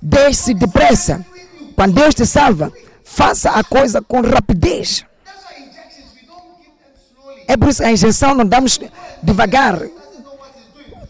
[0.00, 1.24] Desce depressa.
[1.74, 2.72] Quando Deus te salva,
[3.04, 5.04] faça a coisa com rapidez.
[7.48, 8.78] É por isso que a injeção não damos
[9.22, 9.80] devagar.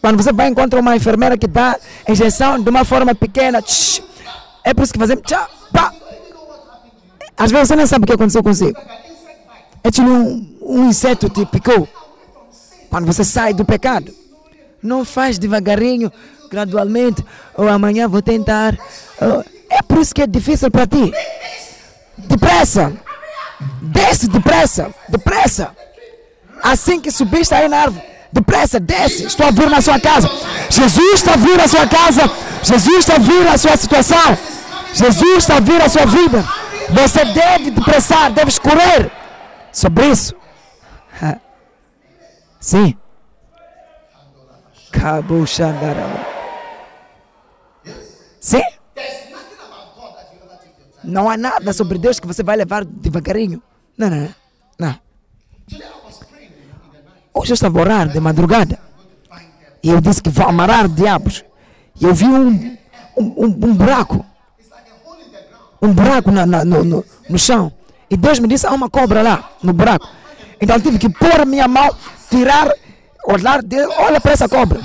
[0.01, 1.77] Quando você vai encontrar uma enfermeira que dá
[2.09, 3.63] injeção de uma forma pequena,
[4.63, 5.93] é por isso que fazemos tchá, pá.
[7.37, 8.79] Às vezes você nem sabe o que aconteceu consigo.
[9.83, 11.87] É tipo um, um inseto te picou.
[12.89, 14.13] Quando você sai do pecado,
[14.83, 16.11] não faz devagarinho,
[16.49, 17.25] gradualmente.
[17.55, 18.77] Ou amanhã vou tentar.
[19.21, 21.11] ou- é por isso que é difícil para ti.
[22.17, 22.93] Depressa.
[23.81, 24.93] Desce depressa.
[25.09, 25.71] Depressa.
[26.61, 28.05] Assim que subiste aí na árvore.
[28.31, 29.25] Depressa, desce.
[29.25, 30.29] Estou a vir na sua casa.
[30.69, 32.21] Jesus está a vir na sua casa.
[32.63, 34.37] Jesus está a vir na sua situação.
[34.93, 36.43] Jesus está a vir na sua vida.
[36.89, 39.11] Você deve depressar, deve correr
[39.71, 40.35] sobre isso.
[42.59, 42.95] Sim.
[44.93, 45.23] Time.
[51.03, 53.61] Não há nada sobre Deus que você vai levar devagarinho.
[53.97, 54.29] Não, não, não.
[54.79, 54.99] não.
[57.33, 58.79] Hoje eu estava a orar de madrugada.
[59.81, 61.43] E eu disse que vou amarrar diabos.
[61.99, 62.47] E eu vi um,
[63.17, 64.25] um, um, um buraco.
[65.81, 67.71] Um buraco na, na- no, no, no chão.
[68.09, 70.07] E Deus me disse, há uma cobra lá, no buraco.
[70.61, 71.93] Então tive que pôr a minha mão,
[72.29, 72.71] tirar,
[73.25, 74.79] olhar, de- olha para essa cobra.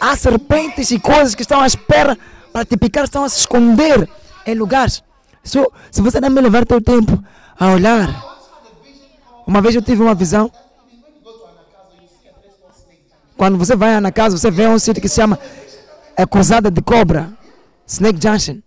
[0.00, 2.16] Há serpentes e coisas que estão à espera
[2.52, 4.08] para te picar, estão a se esconder
[4.46, 5.02] em lugares.
[5.42, 7.22] So, se você não me levar teu tempo
[7.58, 8.24] a olhar.
[9.46, 10.50] Uma vez eu tive uma visão.
[13.36, 15.38] Quando você vai na casa, você vê um sítio que se chama
[16.16, 17.30] é Cruzada de Cobra,
[17.86, 18.58] Snake Junction.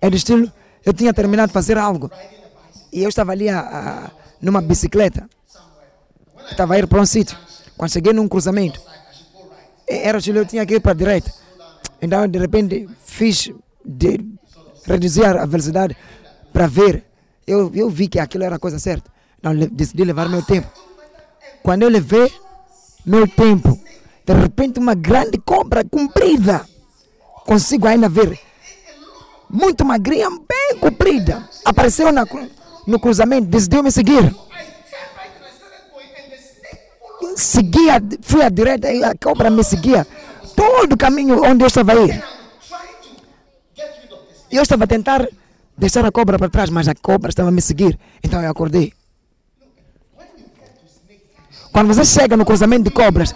[0.00, 0.50] É do estilo,
[0.84, 2.10] eu tinha terminado de fazer algo.
[2.92, 4.10] E eu estava ali a, a-
[4.42, 5.28] numa bicicleta.
[6.50, 7.36] Estava a ir para um sítio.
[7.76, 8.80] Quando cheguei num cruzamento,
[9.86, 11.32] era eu tinha que ir para a direita.
[12.00, 13.50] Então, de repente, fiz
[13.84, 14.20] de
[14.86, 15.96] reduzir a velocidade
[16.52, 17.04] para ver.
[17.46, 19.10] Eu, eu vi que aquilo era a coisa certa.
[19.38, 20.68] Então, decidi levar meu tempo.
[21.62, 22.32] Quando eu levei
[23.04, 23.78] meu tempo,
[24.24, 26.66] de repente, uma grande cobra comprida.
[27.46, 28.38] Consigo ainda ver.
[29.48, 31.48] Muito magrinha, bem comprida.
[31.64, 32.24] Apareceu na
[32.86, 34.34] no cruzamento, decidiu me seguir.
[37.36, 40.06] Seguia, fui à direita e a cobra me seguia.
[40.56, 42.22] Todo o caminho onde eu estava a ir.
[44.50, 45.26] Eu estava a tentar
[45.76, 47.98] deixar a cobra para trás, mas a cobra estava a me seguir.
[48.22, 48.92] Então eu acordei.
[51.72, 53.34] Quando você chega no cruzamento de cobras,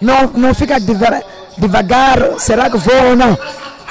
[0.00, 1.22] não, não fica deva-
[1.58, 3.36] devagar, será que vou ou não?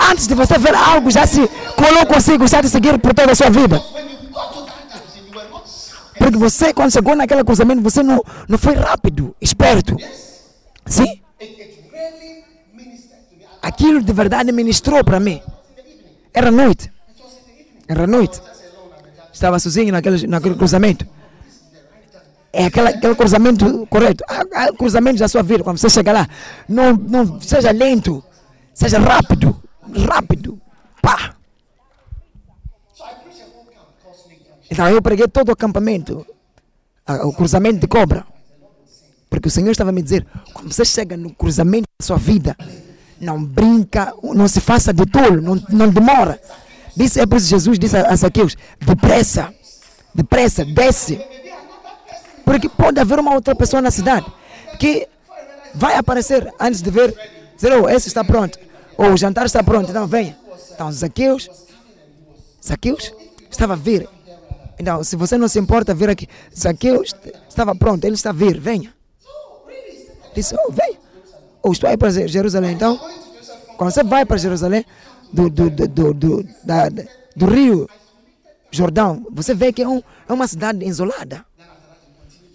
[0.10, 3.36] Antes de você ver algo, já se colou consigo, já te seguir por toda a
[3.36, 3.82] sua vida.
[6.26, 8.20] Porque você, quando chegou naquele cruzamento, você não,
[8.50, 9.96] não foi rápido, esperto.
[10.84, 11.22] Sim?
[13.62, 15.40] Aquilo de verdade ministrou para mim.
[16.34, 16.92] Era noite.
[17.88, 18.42] Era noite.
[19.32, 21.06] Estava sozinho naquele, naquele cruzamento.
[22.52, 24.24] É aquela, aquele cruzamento correto.
[24.28, 25.64] Há, há cruzamentos da sua vida.
[25.64, 26.28] Quando você chega lá,
[26.68, 28.24] não, não seja lento,
[28.74, 29.62] seja rápido.
[30.10, 30.60] Rápido.
[31.04, 31.35] Pá.
[34.70, 36.26] Então eu preguei todo o acampamento,
[37.06, 38.26] a- o cruzamento de cobra.
[39.30, 42.56] Porque o Senhor estava a me dizer: quando você chega no cruzamento da sua vida,
[43.20, 46.40] não brinca, não se faça de tolo, não, não demora.
[46.96, 49.54] Disse, é por isso que Jesus disse a, a Zaqueus: depressa,
[50.14, 51.20] depressa, desce.
[52.44, 54.26] Porque pode haver uma outra pessoa na cidade
[54.80, 55.08] que
[55.74, 57.14] vai aparecer antes de ver,
[57.56, 58.58] dizer, oh, esse está pronto,
[58.98, 60.38] ou o jantar está pronto, então venha.
[60.74, 61.50] Então, Zaqueus,
[62.66, 63.12] Zaqueus
[63.50, 64.08] estava a vir.
[64.78, 67.16] Então, se você não se importa vir aqui, Zaqueus
[67.48, 68.94] estava pronto, ele está a vir, venha.
[70.36, 70.74] Disse, oh.
[71.64, 73.00] Ou estou aí para Jerusalém, então,
[73.78, 74.86] quando você vai para Jerusalém,
[75.32, 76.90] do, do, do, do, do, da-
[77.36, 77.90] do rio
[78.72, 81.46] Jordão, você vê que é, um, é uma cidade isolada.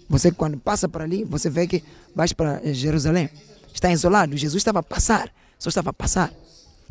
[0.07, 1.83] Você quando passa por ali, você vê que
[2.15, 3.29] vais para eh, Jerusalém.
[3.73, 4.35] Está isolado.
[4.37, 5.31] Jesus estava a passar.
[5.57, 6.33] Só estava a passar.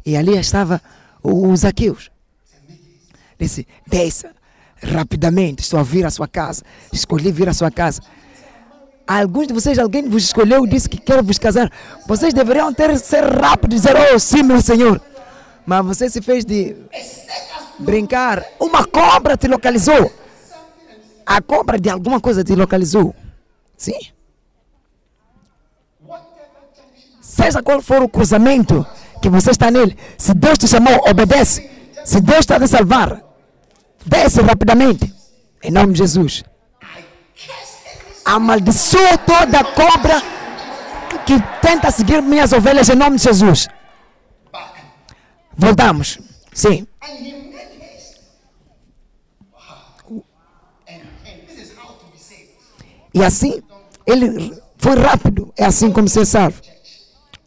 [0.05, 0.81] E ali estava
[1.23, 2.11] o, o Zaqueus.
[3.39, 4.31] Disse, desça
[4.83, 5.63] rapidamente.
[5.63, 6.63] Estou a vir à sua casa.
[6.93, 8.01] Escolhi vir à sua casa.
[9.07, 11.71] Alguns de vocês, alguém vos escolheu e disse que quer vos casar.
[12.07, 15.01] Vocês deveriam ter ser rápidos e dizer, oh sim, meu Senhor.
[15.67, 16.77] Mas você se fez de
[17.79, 18.45] brincar.
[18.59, 20.13] Uma cobra te localizou.
[21.27, 23.15] A cobra de alguma coisa te localizou.
[23.77, 23.99] Sim?
[27.21, 28.87] Seja qual for o cruzamento
[29.21, 31.69] que você está nele, se Deus te chamou, obedece.
[32.05, 33.23] Se Deus está a te salvar,
[34.05, 35.13] desce rapidamente.
[35.63, 36.43] Em nome de Jesus.
[38.25, 40.23] Amaldiçoa toda cobra
[41.27, 43.69] que tenta seguir minhas ovelhas em nome de Jesus.
[45.57, 46.19] Voltamos.
[46.53, 46.87] Sim.
[53.13, 53.63] E assim,
[54.07, 55.53] ele foi rápido.
[55.57, 56.61] É assim como ser salvo.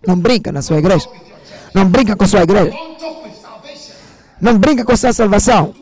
[0.06, 1.08] Não brinca na sua igreja.
[1.74, 2.78] Não brinca com sua igreja.
[4.40, 5.74] Não brinca com sua salvação.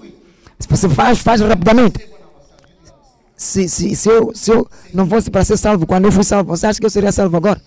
[0.61, 2.07] Se você faz, faz rapidamente.
[3.35, 6.55] Se, se, se, eu, se eu não fosse para ser salvo quando eu fui salvo,
[6.55, 7.59] você acha que eu seria salvo agora?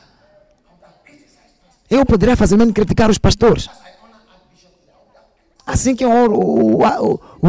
[1.91, 3.69] Eu poderia facilmente criticar os pastores.
[5.67, 7.49] Assim que eu oro o, o, o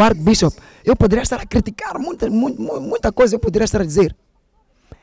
[0.83, 4.15] eu poderia estar a criticar muita, muita, muita coisa, eu poderia estar a dizer.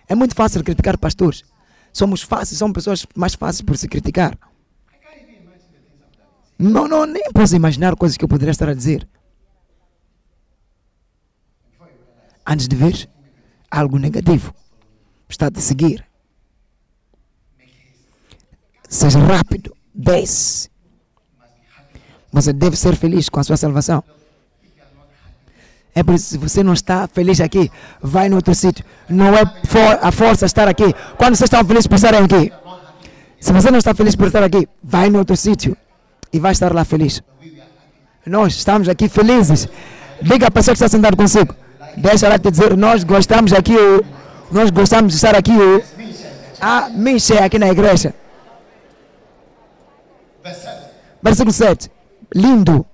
[0.08, 1.44] É muito fácil criticar pastores.
[1.92, 4.36] Somos fáceis, somos pessoas mais fáceis por se criticar.
[6.58, 9.06] Não, não, nem posso imaginar coisas que eu poderia estar a dizer.
[12.52, 13.08] Antes de ver
[13.70, 14.52] algo negativo,
[15.26, 16.04] está a seguir.
[18.86, 20.68] Seja rápido, desce.
[22.30, 24.04] Você deve ser feliz com a sua salvação.
[25.94, 27.70] É por isso, se você não está feliz aqui,
[28.02, 28.84] vai no outro sítio.
[29.08, 30.92] Não é for, a força estar aqui.
[31.16, 32.52] Quando vocês estão felizes por estarem aqui?
[33.40, 35.74] Se você não está feliz por estar aqui, vai no outro sítio
[36.30, 37.22] e vai estar lá feliz.
[38.26, 39.66] Nós estamos aqui felizes.
[40.20, 41.62] Diga a pessoa que está sentada consigo.
[41.96, 43.76] Deixa ela te dizer, nós gostamos aqui,
[44.50, 45.52] nós gostamos de estar aqui.
[46.94, 48.14] me enche aqui na igreja.
[50.42, 50.76] Verse 7.
[51.22, 51.90] Versículo 7.
[52.34, 52.86] Lindo.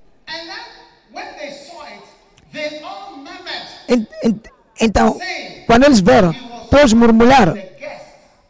[4.80, 5.18] Então,
[5.66, 6.32] quando eles viram,
[6.70, 7.54] todos murmuraram.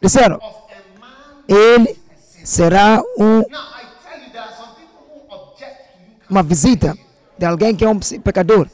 [0.01, 1.99] Disseram, a ele
[2.43, 3.43] será um,
[6.29, 6.97] uma visita
[7.37, 8.67] de alguém que é um pecador.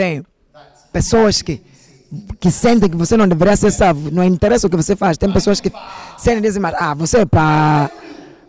[0.00, 0.24] Tem
[0.90, 1.60] pessoas que,
[2.40, 4.10] que sentem que você não deveria ser salvo.
[4.10, 5.18] Não interessa o que você faz.
[5.18, 5.70] Tem pessoas que
[6.16, 7.90] sentem e dizem, mas, ah, você, pá,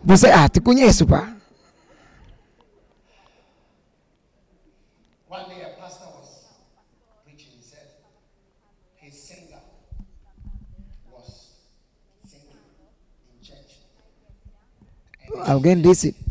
[0.02, 1.28] você, ah, te conheço, pá.
[15.44, 16.21] one day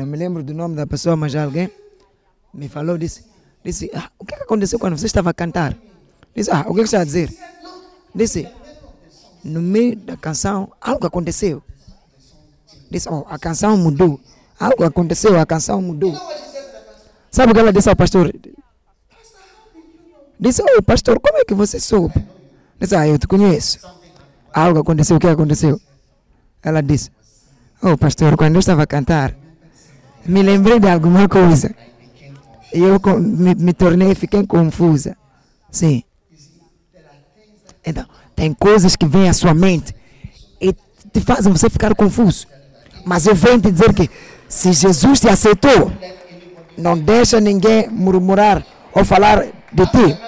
[0.00, 1.70] não me lembro do nome da pessoa, mas alguém
[2.54, 3.22] me falou, disse,
[3.62, 5.76] disse, ah, o que que aconteceu quando você estava a cantar?
[6.34, 7.30] Disse, ah, o que que você está a dizer?
[8.14, 8.48] Disse,
[9.44, 11.62] no meio da canção, algo aconteceu.
[12.90, 14.18] Disse, oh, a canção mudou.
[14.58, 16.18] Algo aconteceu, a canção mudou.
[17.30, 18.34] Sabe o que ela disse ao pastor?
[20.38, 22.26] Disse, oh, pastor, como é que você soube?
[22.80, 23.86] Disse, ah, eu te conheço.
[24.50, 25.78] Algo aconteceu, o que aconteceu?
[26.62, 27.10] Ela disse,
[27.82, 29.36] oh, pastor, quando eu estava a cantar,
[30.24, 31.74] me lembrei de alguma coisa.
[32.72, 35.16] E eu me, me tornei, fiquei confusa.
[35.70, 36.02] Sim.
[37.84, 38.04] Então,
[38.36, 39.94] tem coisas que vêm à sua mente
[40.60, 40.72] e
[41.12, 42.46] te fazem você ficar confuso.
[43.04, 44.08] Mas eu venho te dizer que
[44.48, 45.90] se Jesus te aceitou,
[46.76, 50.18] não deixa ninguém murmurar ou falar de ti.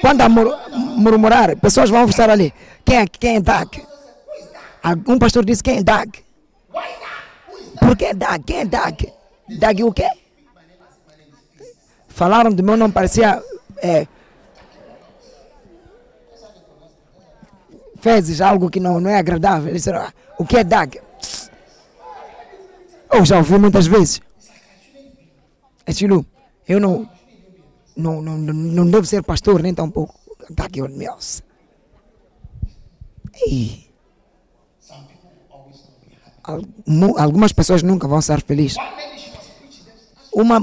[0.00, 0.56] Quando a mur-
[0.96, 2.54] murmurar, pessoas vão estar ali.
[2.84, 3.82] Quem é, quem é Dag?
[5.06, 6.10] Um pastor disse, quem é Dag?
[7.80, 7.88] Why that?
[7.88, 7.88] Who is that?
[7.88, 8.44] Por que Dag?
[8.44, 9.12] Quem é Dag?
[9.58, 10.08] Dag o quê?
[12.08, 13.42] Falaram do meu nome, parecia...
[13.82, 14.06] É,
[18.00, 19.68] fezes, algo que não, não é agradável.
[19.68, 21.00] Eles disseram, ah, o que é Dag?
[23.12, 24.20] Eu já ouvi muitas vezes.
[25.86, 26.24] É Chilu,
[26.68, 27.08] eu não,
[27.96, 30.14] não, não, não, devo ser pastor nem tampouco.
[30.50, 31.42] Dag on meus.
[33.46, 33.89] Ei.
[37.16, 38.76] Algumas pessoas nunca vão estar felizes.
[40.32, 40.60] Uma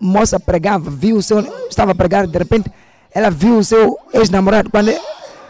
[0.00, 2.70] moça pregava, viu o seu, estava a pregar, de repente
[3.12, 4.70] ela viu o seu ex-namorado.
[4.70, 4.92] Quando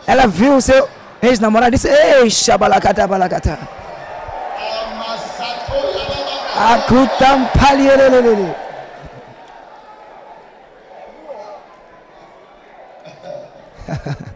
[0.06, 0.88] ela viu o seu
[1.20, 3.58] ex-namorado, disse: Ei, shabalakata, balakata.
[4.92, 6.74] Amasatoya baba.
[6.74, 8.54] Akutampalierelelele.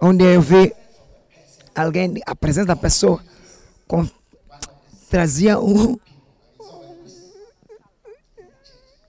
[0.00, 0.72] Onde eu vi
[1.74, 3.22] alguém, a presença da pessoa,
[3.86, 4.08] com,
[5.10, 5.98] trazia um.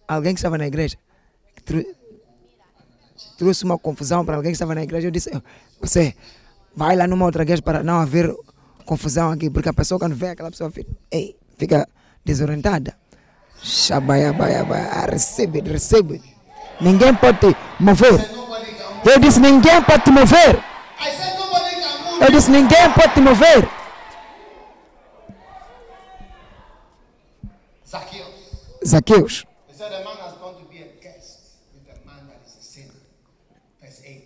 [0.08, 0.98] Alguém que estava na igreja.
[3.38, 5.08] trouxe uma confusão para alguém que estava na igreja.
[5.08, 5.32] Eu disse:
[5.80, 6.14] Você
[6.76, 8.36] vai lá numa outra igreja para não haver
[8.86, 10.92] confusão aqui, porque a pessoa, quando vê aquela pessoa, fica,
[11.58, 11.90] fica
[12.26, 12.98] desorientada.
[13.64, 16.22] Shabayabaiabai, recebe, recebe.
[16.82, 18.20] Ninguém pode te mover.
[19.06, 20.71] Eu disse: Ninguém pode te mover.
[22.22, 23.68] Eu disse: Ninguém pode te mover.
[28.86, 29.46] Zaqueus.
[29.70, 32.56] He said a man has gone to be a guest with a man that is
[32.60, 32.96] a sinner.
[33.82, 34.24] Verse 8.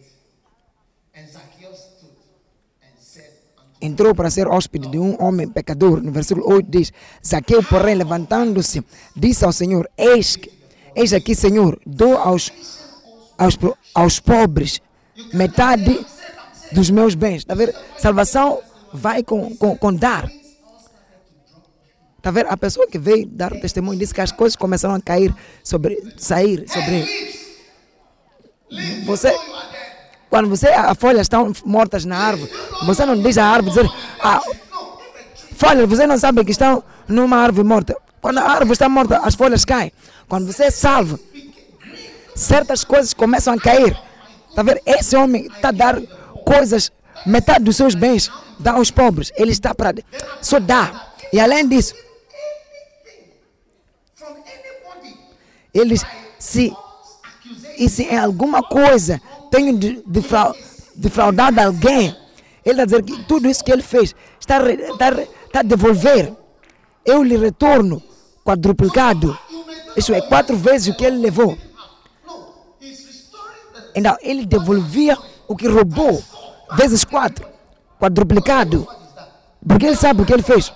[1.15, 2.15] And Zacchaeus stood
[2.81, 6.01] and said unto entrou para ser hóspede de um homem pecador.
[6.01, 6.93] No versículo 8 diz:
[7.25, 8.83] Zaqueu, porém, levantando-se,
[9.15, 10.51] disse ao Senhor: Eis, que-
[10.95, 12.51] eis aqui, Senhor, dou aos,
[13.37, 13.57] aos,
[13.93, 14.81] aos pobres
[15.33, 16.05] metade
[16.71, 17.37] dos meus bens.
[17.37, 17.75] Está a ver?
[17.97, 18.59] Salvação
[18.93, 20.29] vai com, com, com dar.
[22.17, 22.47] Está a ver?
[22.49, 26.13] A pessoa que veio dar o testemunho disse que as coisas começaram a cair sobre,
[26.17, 27.35] sair sobre.
[29.05, 29.31] Você,
[30.29, 32.51] quando você, as folhas estão mortas na árvore,
[32.85, 33.89] você não diz à árvore dizer,
[34.21, 34.41] ah,
[35.55, 37.95] folhas, você não sabe que estão numa árvore morta.
[38.19, 39.91] Quando a árvore está morta, as folhas caem.
[40.27, 41.19] Quando você é salvo,
[42.35, 43.95] certas coisas começam a cair.
[44.49, 44.81] Está a ver?
[44.83, 46.01] Esse homem está a dar
[46.45, 46.91] coisas,
[47.25, 49.31] metade dos seus bens, dá aos pobres.
[49.35, 49.93] Ele está para.
[50.41, 51.13] Só dá.
[51.33, 51.95] E além disso,
[54.13, 55.17] from anybody.
[55.73, 56.05] ele diz,
[56.39, 56.73] se,
[57.77, 59.21] e se em alguma coisa
[59.51, 60.53] tenho de, defra,
[60.95, 62.15] defraudado alguém,
[62.63, 66.33] ele está dizer que tudo isso que ele fez está, está, está a devolver.
[67.03, 68.01] Eu lhe retorno
[68.43, 69.37] quadruplicado.
[69.97, 71.57] Isso é quatro vezes o que ele levou.
[73.95, 75.17] Então, ele devolvia
[75.47, 76.21] o que roubou,
[76.73, 77.45] vezes quatro,
[77.99, 78.87] quadruplicado.
[79.67, 80.71] Porque ele sabe o que ele fez.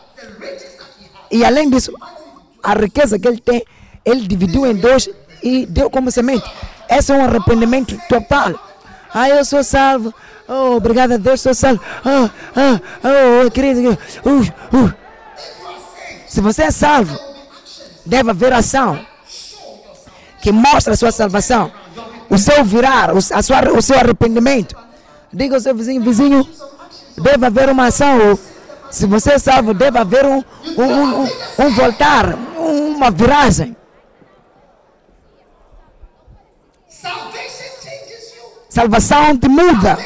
[1.31, 1.93] E além disso,
[2.63, 3.63] a riqueza que ele tem,
[4.03, 5.09] ele dividiu em dois
[5.43, 6.49] e deu como semente.
[6.89, 8.55] Esse é um arrependimento total.
[9.13, 10.13] Ah, eu sou salvo.
[10.47, 11.81] Oh, obrigado a Deus, sou salvo.
[12.03, 12.79] Ah, ah,
[13.45, 13.91] oh, querido.
[14.25, 14.93] Uh, uh.
[16.27, 17.17] Se você é salvo,
[18.05, 18.99] deve haver ação
[20.41, 21.71] que mostra a sua salvação,
[22.29, 24.75] o seu virar, a sua, o seu arrependimento.
[25.32, 26.47] Diga ao seu vizinho, vizinho,
[27.17, 28.38] deve haver uma ação.
[28.91, 30.43] Se você é salvo, deve haver um,
[30.77, 31.23] um, um,
[31.59, 33.75] um- voltar, um- uma viragem.
[38.69, 39.97] Salvação te muda.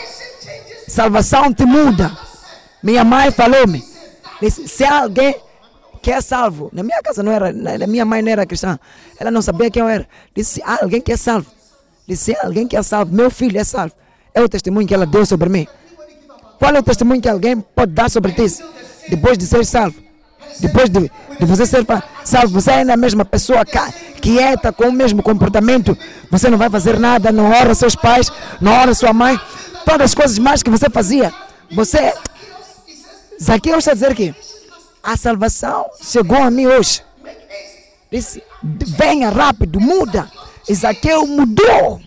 [0.88, 2.12] Salvação te muda.
[2.82, 3.84] Minha mãe falou-me,
[4.50, 5.36] se alguém
[6.02, 8.78] que é salvo, na minha casa não era, na minha mãe não era cristã,
[9.18, 10.06] ela não sabia quem eu era.
[10.36, 11.50] Disse, "Se há alguém que é salvo.
[12.06, 13.94] Disse, "Se há alguém que é salvo, meu filho é salvo.
[14.34, 15.68] É o testemunho que ela deu sobre mim.
[16.60, 18.46] Qual é o testemunho que alguém pode dar sobre ti
[19.10, 20.02] depois de ser salvo?
[20.60, 21.00] Depois de,
[21.40, 21.86] de você ser
[22.24, 25.98] salvo, você ainda é a mesma pessoa ca- quieta, com o mesmo comportamento.
[26.30, 28.32] Você não vai fazer nada, não honra seus pais,
[28.62, 29.40] não honra sua mãe.
[29.86, 31.34] Todas as coisas mais que você fazia.
[31.72, 32.14] Você.
[33.42, 34.34] Zaqueu está a dizer que
[35.02, 37.02] a salvação chegou a mim hoje.
[38.12, 40.30] Disse, venha rápido, muda.
[40.72, 42.00] Zaqueu mudou.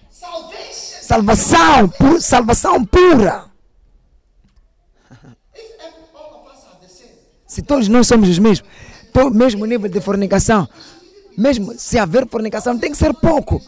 [1.06, 3.44] Salvação, pu- salvação pura.
[7.46, 8.68] Se todos nós somos os mesmos,
[9.12, 10.68] to- mesmo nível de fornicação,
[11.38, 13.62] mesmo se haver fornicação, tem que ser pouco.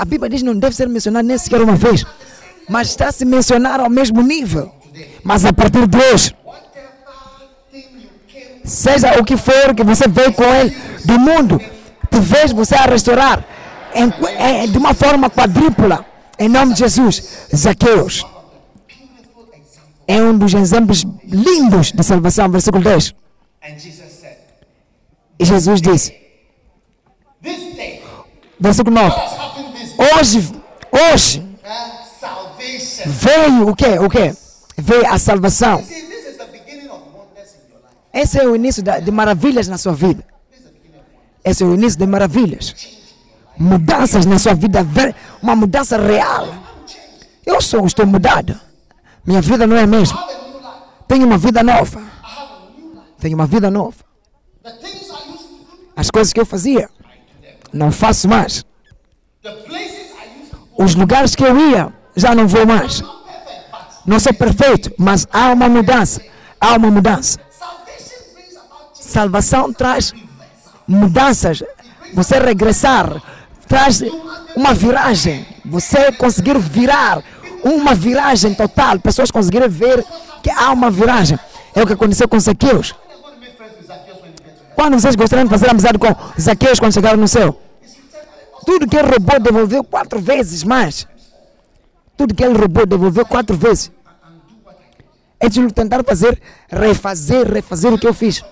[0.00, 2.04] A Bíblia diz que não deve ser mencionado nem sequer uma vez,
[2.70, 4.72] mas está a se mencionar ao mesmo nível.
[5.22, 6.34] Mas a partir de hoje,
[8.64, 11.58] seja o que for que você veio com ele do mundo,
[12.10, 13.44] te vejo você a restaurar
[13.94, 16.06] em, de uma forma quadrúpula,
[16.42, 17.46] em nome de Jesus.
[17.54, 18.26] Zaqueus
[20.06, 23.14] é um dos exemplos lindos de salvação, versículo 10.
[23.64, 24.36] And Jesus said,
[25.38, 26.14] E Jesus disse,
[28.58, 30.52] versículo 9: has happened this Hoje,
[30.92, 31.42] hoje
[33.06, 33.98] veio o quê?
[33.98, 34.34] O quê?
[34.76, 35.84] Veio a salvação.
[38.12, 40.24] Esse é o início de maravilhas na sua vida.
[41.44, 42.74] Esse é o início de maravilhas.
[43.56, 44.86] Mudanças na sua vida,
[45.42, 46.48] uma mudança real.
[47.44, 48.58] Eu sou, estou mudado.
[49.26, 50.22] Minha vida não é a mesma.
[51.08, 52.02] Tenho uma vida nova.
[53.18, 53.96] Tenho uma vida nova.
[55.96, 56.88] As coisas que eu fazia,
[57.72, 58.64] não faço mais.
[60.78, 63.02] Os lugares que eu ia, já não vou mais.
[64.06, 66.22] Não sou perfeito, mas há uma mudança.
[66.60, 67.38] Há uma mudança.
[68.92, 70.12] Salvação traz
[70.86, 71.62] mudanças.
[72.14, 73.22] Você regressar
[73.68, 74.02] traz
[74.56, 75.46] uma viragem.
[75.64, 77.22] Você conseguir virar
[77.62, 78.98] uma viragem total.
[78.98, 80.04] Pessoas conseguirem ver
[80.42, 81.38] que há uma viragem.
[81.74, 82.94] É o que aconteceu com Zaqueus.
[84.74, 87.60] Quando vocês gostariam de fazer amizade com Zaqueus quando chegaram no céu?
[88.64, 91.06] Tudo que ele roubou devolveu quatro vezes mais.
[92.16, 93.90] Tudo que ele roubou devolveu quatro vezes.
[95.40, 98.44] É de tentar fazer, refazer, refazer o que eu fiz.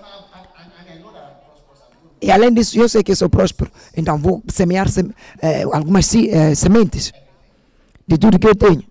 [2.21, 3.71] E além disso, eu sei que eu sou próspero.
[3.97, 5.11] Então vou semear sem-
[5.41, 7.11] eh, algumas eh, sementes
[8.07, 8.83] de tudo que eu tenho.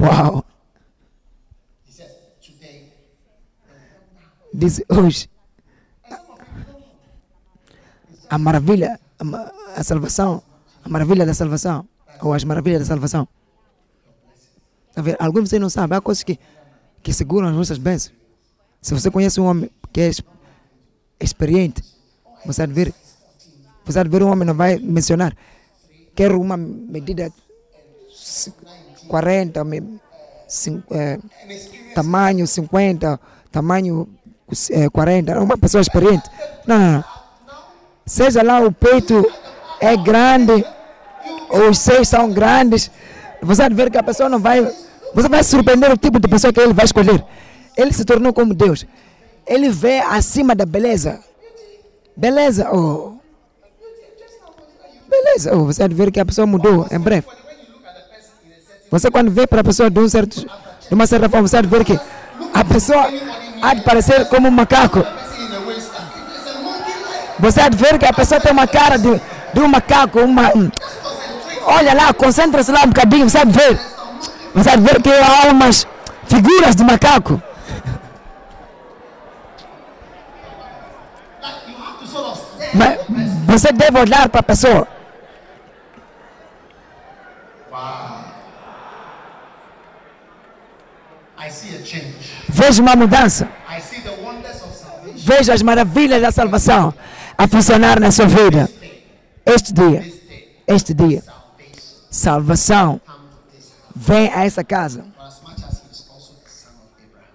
[0.00, 0.44] Uau!
[4.52, 5.28] Diz hoje.
[8.28, 10.42] A maravilha, a, a salvação,
[10.84, 11.86] a maravilha da salvação,
[12.22, 13.26] ou as maravilhas da salvação.
[15.18, 16.38] Alguns de vocês não sabem, há coisas que,
[17.02, 18.14] que seguram as nossas bênçãos.
[18.82, 20.10] Se você conhece um homem que é
[21.20, 21.82] experiente,
[22.44, 22.94] você há de ver,
[23.84, 25.36] você há de ver um homem não vai mencionar.
[26.14, 27.32] Quero uma medida
[28.12, 28.52] ci-
[29.08, 30.00] 40, me-
[30.48, 31.18] cin- eh,
[31.94, 33.18] tamanho 50,
[33.50, 34.08] tamanho
[34.70, 36.28] eh, 40, uma pessoa experiente.
[36.66, 37.02] Não, não, não.
[38.06, 39.24] Seja lá o peito
[39.80, 40.64] é grande,
[41.68, 42.90] os seios são grandes,
[43.42, 44.60] você vai ver que a pessoa não vai.
[45.14, 47.24] Você vai surpreender o tipo de pessoa que ele vai escolher.
[47.76, 48.86] Ele se tornou como Deus.
[49.50, 51.18] Ele vê acima da beleza.
[52.16, 53.14] Beleza, oh.
[55.08, 57.26] Beleza, oh, você vai ver que a pessoa mudou em breve.
[58.92, 60.36] Você quando vê para a pessoa de, um certo,
[60.88, 61.98] de uma certa forma, você vai ver que
[62.54, 63.08] a pessoa
[63.60, 65.00] há de parecer como um macaco.
[67.40, 69.20] Você há de ver que a pessoa tem uma cara de,
[69.52, 70.56] de um macaco, uma.
[70.56, 70.70] um-
[71.64, 73.80] Olha lá, concentra-se lá um bocadinho, você vai ver.
[74.54, 75.86] Você vai ver que há umas
[76.26, 77.42] figuras de macaco.
[82.74, 83.00] Mas
[83.46, 84.86] você deve olhar para a pessoa.
[92.48, 93.48] Veja uma mudança.
[95.16, 96.94] Veja as maravilhas da salvação
[97.36, 98.70] a funcionar na sua vida.
[99.44, 100.12] Este dia,
[100.66, 101.22] este dia,
[102.10, 103.00] salvação
[103.94, 105.04] vem a essa casa.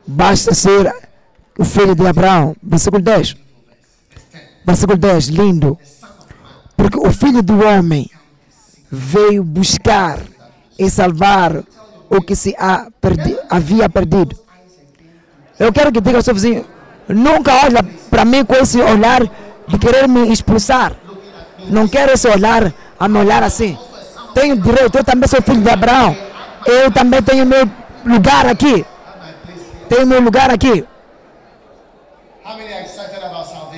[0.08, 0.94] Basta ser
[1.58, 2.56] o filho de Abraão.
[2.62, 3.45] Versículo 10.
[4.66, 5.78] Versículo 10, lindo.
[6.76, 8.10] Porque o filho do homem
[8.92, 10.20] veio buscar
[10.78, 11.64] e salvar
[12.10, 12.56] o que se
[13.00, 14.36] perdi- havia perdido.
[15.60, 16.66] Eu quero que diga ao seu vizinho:
[17.08, 19.22] nunca olha para mim com esse olhar
[19.68, 20.94] de querer me expulsar.
[21.70, 23.78] Não quero esse olhar a me olhar assim.
[24.34, 26.16] Tenho direito, eu também sou filho de Abraão.
[26.66, 27.70] Eu também tenho meu
[28.06, 28.86] lugar aqui.
[29.88, 30.86] Tenho meu lugar aqui.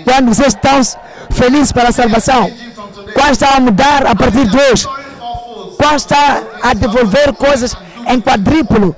[0.08, 0.80] Quando vocês estão
[1.32, 2.49] felizes pela salvação,
[3.14, 4.88] quando está a mudar a partir de hoje,
[5.76, 7.76] quando está a devolver coisas
[8.08, 8.95] em quadrípulo,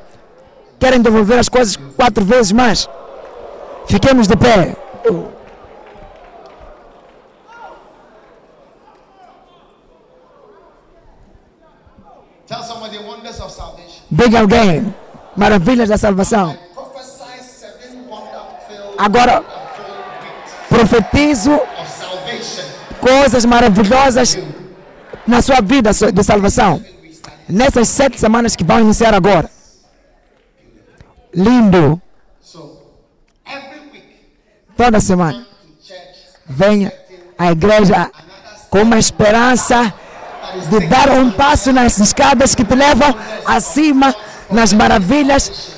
[0.79, 2.87] querem devolver as coisas quatro vezes mais.
[3.87, 4.75] Fiquemos de pé.
[14.11, 14.93] Diga alguém,
[15.35, 16.55] maravilhas da salvação.
[18.95, 19.58] Agora
[20.69, 21.59] profetizo
[23.01, 24.37] coisas maravilhosas
[25.25, 26.83] na sua vida de salvação.
[27.47, 29.49] Nessas sete semanas que vão iniciar agora.
[31.33, 32.01] Lindo.
[34.77, 35.45] Toda semana.
[36.47, 36.91] venha
[37.37, 38.09] à igreja
[38.69, 39.93] com uma esperança
[40.69, 43.15] de dar um passo nas escadas que te levam
[43.45, 44.15] acima
[44.49, 45.73] nas maravilhas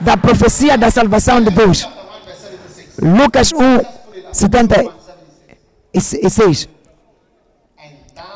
[0.00, 1.88] da profecia da salvação de Deus.
[3.00, 3.93] Lucas 1,
[4.34, 6.68] 76.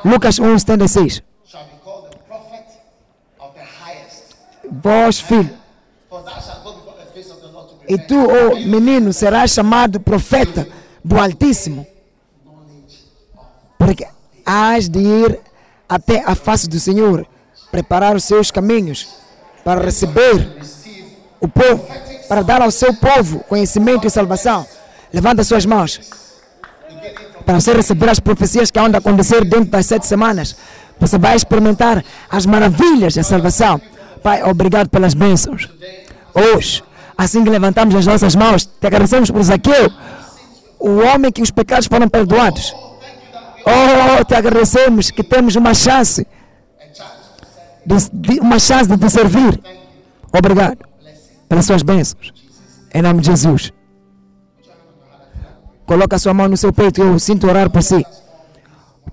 [0.04, 1.22] Lucas 1, 76.
[1.44, 2.64] shall be called the prophet
[3.40, 4.36] of the highest.
[4.70, 5.50] Vós, filho,
[7.88, 10.68] e tu, ó menino, serás chamado profeta
[11.02, 11.86] do Altíssimo,
[13.78, 14.06] porque
[14.44, 15.40] hás de ir
[15.88, 17.26] até a face do Senhor,
[17.70, 19.08] preparar os seus caminhos
[19.64, 20.58] para receber
[21.40, 21.86] o povo,
[22.28, 24.66] para dar ao seu povo conhecimento e salvação.
[25.12, 26.00] Levanta suas mãos
[27.44, 30.56] para você receber as profecias que hão acontecer dentro das sete semanas.
[31.00, 33.80] Você vai experimentar as maravilhas da salvação.
[34.22, 35.68] Pai, obrigado pelas bênçãos.
[36.34, 36.82] Hoje,
[37.16, 39.90] assim que levantamos as nossas mãos, te agradecemos por Zaqueu,
[40.78, 42.74] o homem que os pecados foram perdoados.
[43.64, 46.26] Oh, te agradecemos que temos uma chance,
[48.12, 49.58] de- uma chance de te servir.
[50.32, 50.78] Obrigado
[51.48, 52.32] pelas suas bênçãos.
[52.92, 53.72] Em nome de Jesus.
[55.88, 58.04] Coloca sua mão no seu peito, eu sinto orar por si.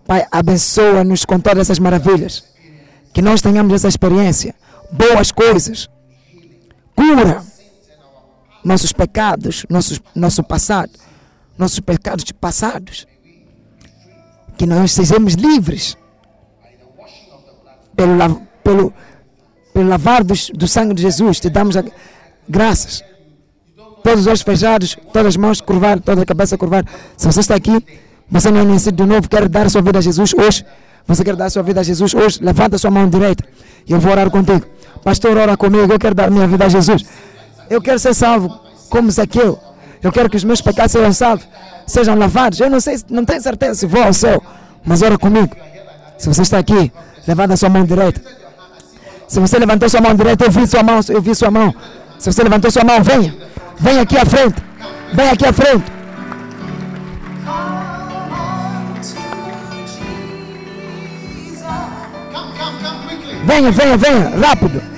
[0.05, 2.43] Pai, abençoa-nos com todas essas maravilhas.
[3.13, 4.53] Que nós tenhamos essa experiência.
[4.91, 5.89] Boas coisas.
[6.93, 7.41] Cura
[8.63, 10.91] nossos pecados, nossos, nosso passado,
[11.57, 13.07] nossos pecados passados.
[14.57, 15.97] Que nós sejamos livres
[17.95, 18.93] pelo, pelo,
[19.73, 21.39] pelo lavar dos- do sangue de Jesus.
[21.39, 21.83] Te damos a,
[22.49, 23.01] graças.
[24.05, 26.85] Todos os olhos fechados, todas as mãos curvar, toda a cabeça curvar.
[27.17, 27.83] Se você está aqui,
[28.29, 30.63] você não é nascido de novo, quer dar sua vida a Jesus hoje.
[31.07, 32.37] Você quer dar sua vida a Jesus hoje?
[32.39, 33.43] Levanta sua mão direita
[33.87, 34.63] e eu vou orar contigo.
[35.03, 35.91] Pastor, ora comigo.
[35.91, 37.03] Eu quero dar minha vida a Jesus.
[37.67, 38.55] Eu quero ser salvo
[38.91, 39.57] como Zaqueu.
[40.03, 41.47] Eu quero que os meus pecados sejam salvos,
[41.87, 42.59] sejam lavados.
[42.59, 44.39] Eu não sei, não tenho certeza se vou ao céu,
[44.85, 45.55] mas ora comigo.
[46.19, 46.91] Se você está aqui,
[47.27, 48.21] levanta sua mão direita.
[49.27, 51.73] Se você levantou sua mão direita, eu vi sua mão, eu vi sua mão.
[52.19, 53.54] Se você levantou sua mão, venha.
[53.79, 54.55] Venha aqui à frente.
[55.13, 55.83] Venha aqui à frente.
[63.45, 64.94] Venha, venha, venha, rápido.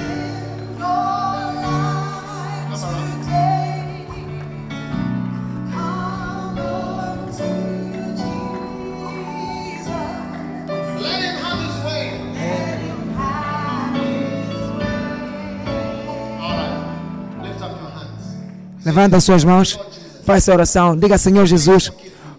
[18.98, 19.80] Levanta as suas mãos,
[20.26, 20.98] faça a oração.
[20.98, 21.92] Diga, Senhor Jesus,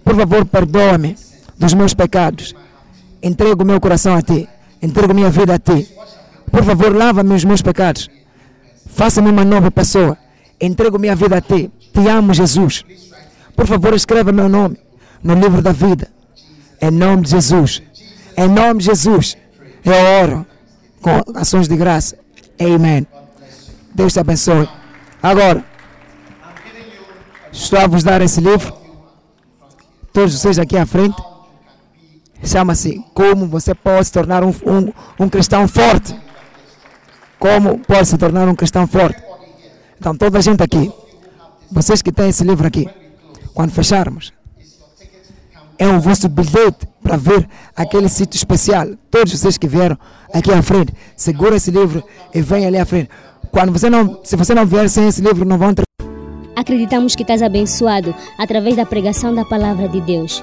[0.03, 1.17] por favor, perdoa-me
[1.57, 2.53] dos meus pecados.
[3.23, 4.49] Entrego o meu coração a Ti.
[4.83, 5.89] Entrego minha vida a Ti.
[6.51, 8.11] Por favor, lava-me os meus pecados.
[8.89, 10.19] Faça-me uma nova pessoa.
[10.61, 11.71] Entrego minha vida a Ti.
[11.93, 12.85] Te amo, Jesus.
[13.55, 14.81] Por favor, escreva meu nome
[15.23, 16.09] no livro da vida.
[16.83, 17.81] Em nome de Jesus.
[18.37, 19.37] Em nome de Jesus,
[19.85, 20.45] eu oro
[21.01, 22.19] com ações de graça.
[22.61, 23.07] Amen.
[23.95, 24.69] Deus te abençoe.
[25.23, 25.68] Agora,
[27.53, 28.73] estou a vos dar esse livro.
[30.13, 31.17] Todos vocês aqui à frente.
[32.43, 34.93] Chama-se Como você pode se tornar um, um,
[35.25, 36.15] um cristão forte.
[37.39, 39.23] Como pode se tornar um cristão forte.
[39.99, 40.93] Então, toda a gente aqui,
[41.71, 42.89] vocês que têm esse livro aqui,
[43.53, 44.33] quando fecharmos,
[45.79, 48.89] é o vosso bilhete para ver aquele sítio especial.
[49.11, 49.99] Todos vocês que vieram
[50.33, 52.03] aqui à frente, segura esse livro
[52.35, 53.11] e vem ali à frente.
[53.51, 55.88] Quando você não, se você não vier sem esse livro, não vão ter
[56.59, 60.43] Acreditamos que estás abençoado através da pregação da palavra de Deus.